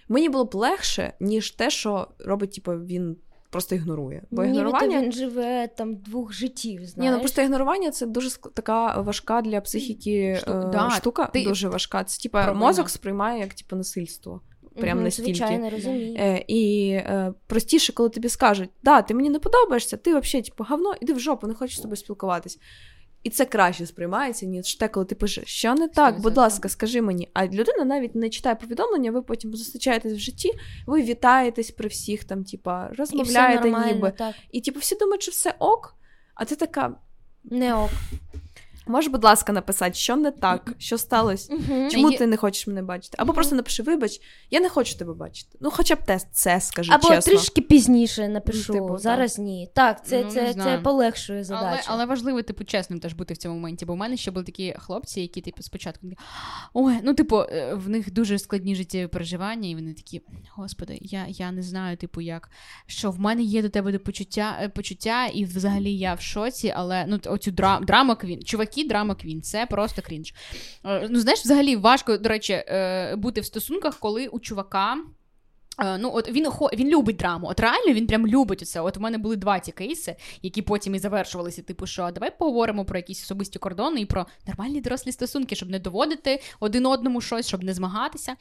[0.10, 3.18] Мені було б легше, ніж те, що робить, типу, він
[3.50, 4.24] просто ігнорує.
[4.32, 6.86] Бо Ні, ігнорування він живе там двох життів.
[6.86, 7.12] знаєш.
[7.12, 10.52] Ні, ну просто ігнорування це дуже така важка для психіки Шту...
[10.52, 11.26] е, да, штука.
[11.26, 11.44] Ти...
[11.44, 12.04] Дуже важка.
[12.04, 14.42] Це типа мозок сприймає як типу насильство.
[14.82, 15.34] Прям настільки.
[15.34, 16.16] Звичайно, розумію.
[16.20, 20.66] Е, І е, простіше, коли тобі скажуть, да, ти мені не подобаєшся, ти взагалі типу,
[20.70, 22.60] говно, іди в жопу, не хочеш з тобою спілкуватись.
[23.24, 27.02] І це краще сприймається, ніж те, коли ти пишеш, що не так, будь ласка, скажи
[27.02, 27.30] мені.
[27.34, 30.52] А людина навіть не читає повідомлення, ви потім зустрічаєтесь в житті,
[30.88, 34.14] ви вітаєтесь при всіх, там, типа, розмовляєте, і ніби.
[34.18, 34.36] Так.
[34.52, 35.96] І типу, всі думають, що все ок,
[36.36, 36.96] а ти така.
[37.44, 37.90] Не ок.
[38.88, 41.90] Можеш, будь ласка, написати, що не так, що сталося, uh-huh.
[41.90, 43.16] чому ти не хочеш мене бачити?
[43.20, 43.36] Або uh-huh.
[43.36, 44.22] просто напиши, вибач,
[44.52, 45.58] я не хочу тебе бачити.
[45.62, 46.92] Ну, хоча б тест це скажи.
[46.94, 47.34] Або чесно.
[47.34, 48.74] трішки пізніше напишу.
[48.74, 49.46] Типу, Зараз так.
[49.46, 49.70] ні.
[49.74, 51.84] Так, це ну, це, це полегшує задачу.
[51.88, 53.86] Але але важливо, типу, чесним теж бути в цьому моменті.
[53.86, 56.08] Бо в мене ще були такі хлопці, які, типу, спочатку
[56.74, 60.22] ой, ну, типу, е, в них дуже складні життєві переживання, і вони такі,
[60.56, 62.50] господи, я я не знаю, типу, як
[62.86, 66.74] що в мене є до тебе до почуття, е, почуття, і взагалі я в шоці,
[66.76, 68.44] але ну, оцю драм, драма квін.
[68.44, 69.42] Чуваки, драма квін.
[69.42, 70.34] Це це просто крінж.
[70.86, 74.98] Е, ну, знаєш, взагалі важко, до речі, е, бути в стосунках, коли у чувака.
[75.80, 77.48] Е, Ну, от він хо- він любить драму.
[77.48, 78.82] От реально він прям любить це.
[78.82, 81.62] От у мене були два ті кейси, які потім і завершувалися.
[81.62, 85.80] Типу, що давай поговоримо про якісь особисті кордони і про нормальні дорослі стосунки, щоб не
[85.80, 88.36] доводити один одному щось, щоб не змагатися.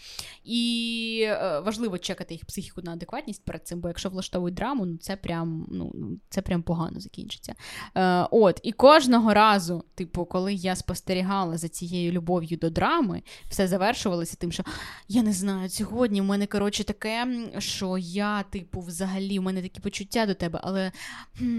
[0.45, 4.97] І е, важливо чекати їх психіку на адекватність перед цим, бо якщо влаштовують драму, ну
[4.99, 5.93] це прям ну
[6.28, 7.55] це прям погано закінчиться.
[7.95, 13.68] Е, От і кожного разу, типу, коли я спостерігала за цією любов'ю до драми, все
[13.68, 14.62] завершувалося тим, що
[15.09, 17.26] я не знаю, сьогодні в мене коротше таке,
[17.59, 20.93] що я, типу, взагалі, в мене такі почуття до тебе, але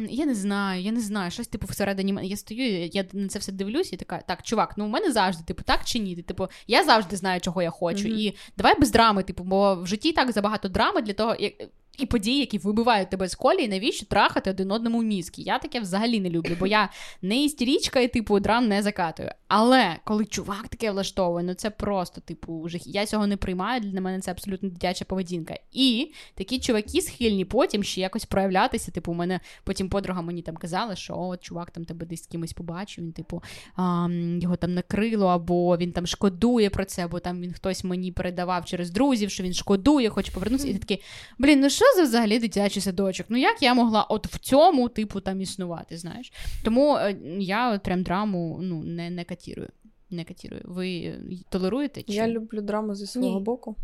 [0.09, 2.27] я не знаю, я не знаю, щось типу всередині мене.
[2.27, 5.43] Я стою, я на це все дивлюсь, і така, так, чувак, ну у мене завжди,
[5.43, 6.15] типу, так чи ні?
[6.15, 8.07] Типу, я завжди знаю, чого я хочу.
[8.07, 8.17] Мгм.
[8.17, 11.53] І давай без драми, типу, бо в житті так забагато драми для того, як.
[11.97, 15.41] І події, які вибивають тебе з колії, навіщо трахати один одному мізки?
[15.41, 16.89] Я таке взагалі не люблю, бо я
[17.21, 19.31] не істерічка і типу драм не закатую.
[19.47, 22.87] Але коли чувак таке влаштовує, ну це просто типу жах.
[22.87, 23.81] Я цього не приймаю.
[23.81, 25.55] Для мене це абсолютно дитяча поведінка.
[25.71, 28.91] І такі чуваки схильні потім ще якось проявлятися.
[28.91, 32.27] Типу, у мене потім подруга мені там казала, що о, чувак там тебе десь з
[32.27, 33.03] кимось побачив.
[33.03, 33.43] Він, типу,
[33.75, 34.07] а,
[34.41, 38.65] його там накрило, або він там шкодує про це, або там він хтось мені передавав
[38.65, 40.69] через друзів, що він шкодує, хоче повернутися.
[40.69, 41.03] І ти такий,
[41.37, 43.25] блін, ну що за взагалі дитячий садочок?
[43.29, 45.97] Ну як я могла от в цьому типу там існувати?
[45.97, 46.33] Знаєш?
[46.63, 49.69] Тому е, я прям драму ну не, не катірую.
[50.09, 50.61] Не катірую.
[50.65, 51.15] Ви
[51.49, 52.03] толеруєте?
[52.03, 52.13] Чи?
[52.13, 53.43] Я люблю драму зі свого Ні.
[53.43, 53.75] боку,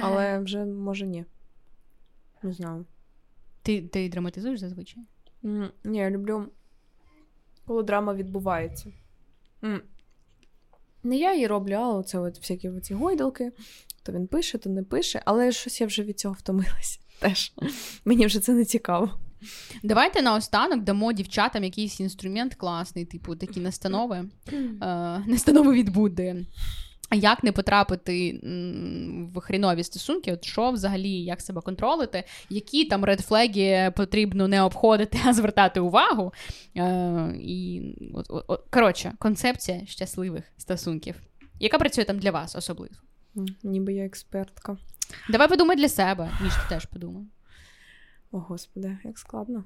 [0.00, 1.24] але вже може ні.
[2.42, 2.86] Не знаю.
[3.62, 5.02] Ти, ти драматизуєш зазвичай?
[5.42, 6.46] Ні, я люблю,
[7.66, 8.92] коли драма відбувається.
[11.02, 13.52] Не я її роблю, а оце от всякі ці гойдалки.
[14.02, 17.00] То він пише, то не пише, але щось я вже від цього втомилась.
[17.22, 17.52] Теж.
[18.04, 19.10] Мені вже це не цікаво.
[19.82, 24.24] Давайте наостанок дамо дівчатам якийсь інструмент класний, типу такі настанови.
[24.52, 24.68] Е,
[25.26, 26.46] настанови від Будди.
[27.14, 28.40] Як не потрапити
[29.34, 35.18] в хрінові стосунки, от що взагалі, як себе контролити, які там редфлеги потрібно не обходити,
[35.26, 36.32] а звертати увагу.
[36.76, 37.82] Е, і
[38.14, 41.14] от, от, от, коротше, концепція щасливих стосунків,
[41.60, 42.94] яка працює там для вас особливо.
[43.62, 44.76] Ніби я експертка.
[45.28, 47.24] Давай подумай для себе, ніж ти теж подумай.
[48.32, 49.64] О, господи, як складно.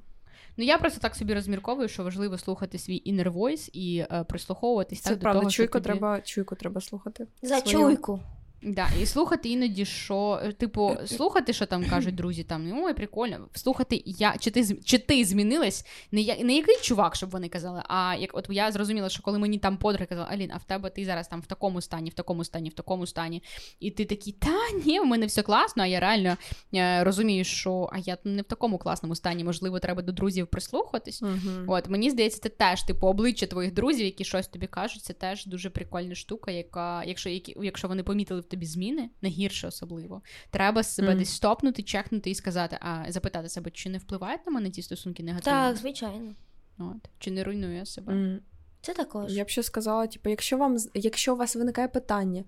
[0.56, 5.00] Ну я просто так собі розмірковую, що важливо слухати свій inner voice і е, прислуховуватись
[5.00, 5.98] Це так, правда, до того, чуйку, що тобі...
[5.98, 7.26] треба, чуйку треба слухати.
[7.42, 7.78] За Свою.
[7.78, 8.20] чуйку.
[8.66, 13.48] Да, і слухати іноді, що, е, типу, слухати, що там кажуть друзі, там ой, прикольно.
[13.52, 17.82] Слухати, я чи ти чи ти змінилась, не я не який чувак, щоб вони казали.
[17.88, 20.90] А як от я зрозуміла, що коли мені там подруги казали, Алін, а в тебе
[20.90, 23.42] ти зараз там в такому стані, в такому стані, в такому стані,
[23.80, 24.54] і ти такий, та
[24.84, 25.82] ні, в мене все класно.
[25.82, 26.36] А я реально
[26.74, 31.22] е, розумію, що а я не в такому класному стані, можливо, треба до друзів прислухатись.
[31.22, 31.64] Угу.
[31.66, 35.46] От мені здається, це теж типу обличчя твоїх друзів, які щось тобі кажуть, це теж
[35.46, 40.22] дуже прикольна штука, яка, якщо які, якщо вони помітили в тобі зміни, не гірше особливо,
[40.50, 41.18] треба себе Мгм.
[41.18, 45.22] десь стопнути, чекнути і сказати, а запитати себе, чи не впливають на мене ці стосунки
[45.22, 45.58] негативно?
[45.58, 46.34] Так, звичайно.
[46.78, 48.12] От, чи не руйнує себе?
[48.12, 48.40] М,
[48.80, 49.32] Це також.
[49.36, 52.44] Я б ще сказала, типу, якщо вам з- якщо у вас виникає питання,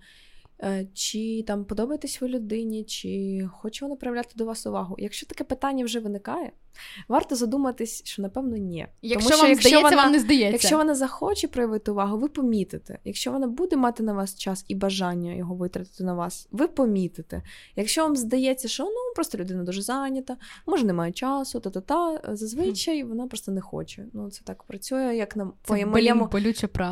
[0.63, 4.97] е, чи там подобаєтесь ви людині, чи хоче вона проявляти до вас увагу.
[4.99, 6.53] Якщо таке питання вже виникає,
[7.09, 8.87] варто задуматись, що напевно ні.
[9.03, 10.53] Якщо Тому вам що здається, вона, вам не здається.
[10.53, 12.99] Якщо вона захоче проявити увагу, ви помітите.
[13.05, 17.43] Якщо вона буде мати на вас час і бажання його витратити на вас, ви помітите.
[17.77, 23.27] Якщо вам здається, що ну просто людина дуже зайнята, може немає часу, та-та-та, зазвичай вона
[23.27, 24.07] просто не хоче.
[24.13, 26.29] Ну це так працює, як на це, по блін, моєму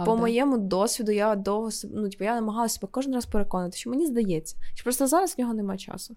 [0.05, 4.07] по моєму досвіду, я довго ну, типу, я намагалася себе кожен раз переконати, що мені
[4.07, 6.17] здається, що просто зараз в нього немає часу.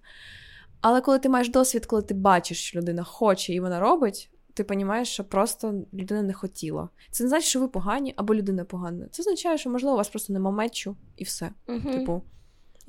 [0.82, 4.66] Але коли ти маєш досвід, коли ти бачиш, що людина хоче і вона робить, ти
[4.70, 6.90] розумієш, що просто людина не хотіла.
[7.12, 9.08] Це не значить, що ви погані або людина погана.
[9.12, 11.52] Це означає, що можливо у вас просто нема мечу і все.
[11.68, 11.92] Угу.
[11.92, 12.22] Типу,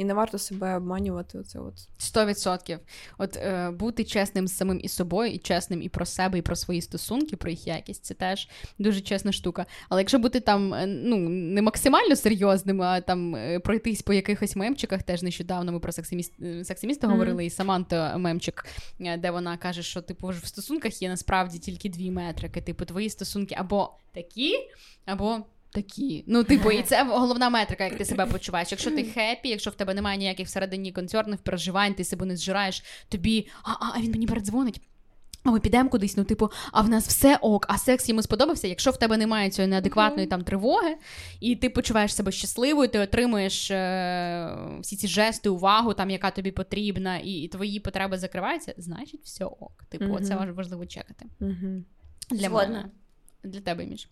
[0.00, 1.38] і не варто себе обманювати.
[1.38, 1.74] Оце от.
[1.98, 2.78] Сто відсотків.
[3.18, 6.56] От е, бути чесним з самим і собою, і чесним і про себе, і про
[6.56, 8.48] свої стосунки, про їх якість, це теж
[8.78, 9.66] дуже чесна штука.
[9.88, 14.56] Але якщо бути там е, ну не максимально серйозним, а там е, пройтись по якихось
[14.56, 17.16] мемчиках, теж нещодавно ми про сексиміст, е, сексиміста Мгм.
[17.16, 18.66] говорили, і Саманта мемчик,
[19.18, 22.60] де вона каже, що типу в стосунках є насправді тільки дві метрики.
[22.60, 24.52] Типу, твої стосунки або такі,
[25.04, 25.44] або.
[25.72, 28.70] Такі, ну типу, і це головна метрика, як ти себе почуваєш.
[28.70, 32.82] Якщо ти хеппі, якщо в тебе немає ніяких всередині концернів, переживань, ти себе не зжираєш,
[33.08, 34.80] тобі а, а, він мені передзвонить.
[35.44, 38.68] А ми підемо кудись, ну типу, а в нас все ок, а секс йому сподобався.
[38.68, 40.96] Якщо в тебе немає цієї неадекватної там тривоги,
[41.40, 46.50] і ти почуваєш себе щасливою, ти отримуєш е- всі ці жести, увагу, там яка тобі
[46.50, 49.84] потрібна, і, і твої потреби закриваються, значить все ок.
[49.88, 50.24] Типу, Мгм.
[50.24, 51.26] це важ- важливо чекати.
[51.40, 51.82] Угу.
[52.30, 52.68] Для Згодна.
[52.68, 52.90] мене.
[53.44, 54.08] Для тебе, Міш.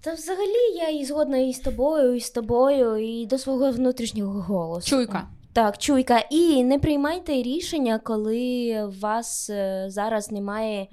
[0.00, 4.40] Та взагалі я і згодна і з тобою, і з тобою, і до свого внутрішнього
[4.40, 4.88] голосу.
[4.88, 5.28] Чуйка.
[5.52, 6.18] Так, чуйка.
[6.30, 10.86] І не приймайте рішення, коли у вас е, зараз немає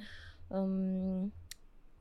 [0.52, 1.32] ем,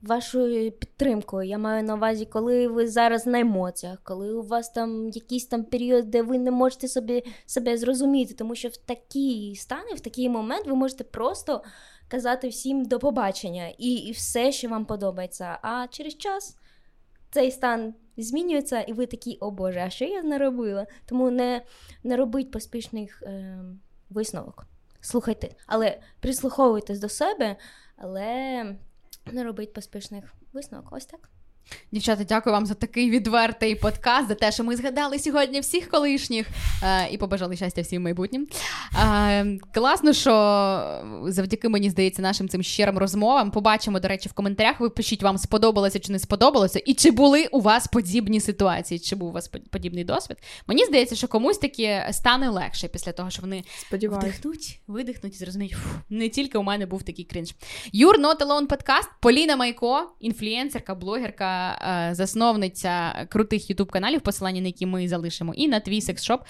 [0.02, 1.48] вашої підтримкою.
[1.48, 5.64] Я маю на увазі, коли ви зараз на емоціях, коли у вас там якийсь там
[5.64, 10.28] період, де ви не можете собі, себе зрозуміти, тому що в такі стани, в такий
[10.28, 11.62] момент ви можете просто
[12.08, 15.58] казати всім до побачення і, і все, що вам подобається.
[15.62, 16.56] А через час
[17.30, 20.86] цей стан змінюється, і ви такі, о Боже, а що я не робила?
[21.06, 21.62] Тому не,
[22.02, 23.58] не робіть поспішних е,
[24.10, 24.66] висновок.
[25.00, 27.56] Слухайте, але прислуховуйтесь до себе,
[27.96, 28.64] але
[29.32, 30.88] не робіть поспішних висновок.
[30.92, 31.30] Ось так.
[31.92, 36.46] Дівчата, дякую вам за такий відвертий подкаст, за те, що ми згадали сьогодні всіх колишніх
[36.82, 38.46] е, і побажали щастя всім майбутнім.
[39.04, 40.32] Е, класно, що
[41.26, 43.50] завдяки мені здається нашим цим щирим розмовам.
[43.50, 44.80] Побачимо, до речі, в коментарях.
[44.80, 49.16] Ви пишіть, вам сподобалося чи не сподобалося, і чи були у вас подібні ситуації, чи
[49.16, 50.36] був у вас подібний досвід.
[50.66, 54.24] Мені здається, що комусь таки стане легше після того, що вони Сподіваюсь.
[54.24, 57.54] вдихнуть, видихнуть і зрозуміють, «Фу, не тільки у мене був такий крінж.
[57.92, 61.57] Юр Not Alone подкаст, Поліна Майко, інфлюенсерка, блогерка,
[62.12, 66.40] засновниця крутих ютуб каналів, посилання на які ми залишимо, і на твій секс-шоп.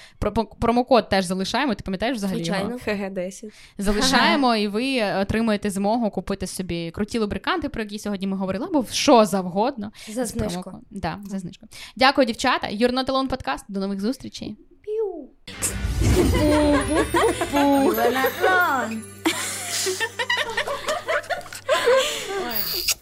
[0.61, 1.75] Промокод теж залишаємо.
[1.75, 2.45] Ти пам'ятаєш взагалі?
[2.45, 2.77] Звичайно.
[2.87, 3.51] ХГ-10.
[3.79, 8.85] Залишаємо, і ви отримуєте змогу купити собі круті лубриканти, про які сьогодні ми говорили, або
[8.91, 9.93] що завгодно.
[10.09, 10.73] За знижку.
[10.91, 11.67] Да, за знижку.
[11.97, 12.69] Дякую, дівчата.
[12.71, 13.65] Юр Not Alone подкаст.
[13.69, 14.57] До нових зустрічей.
[14.83, 15.31] Піу.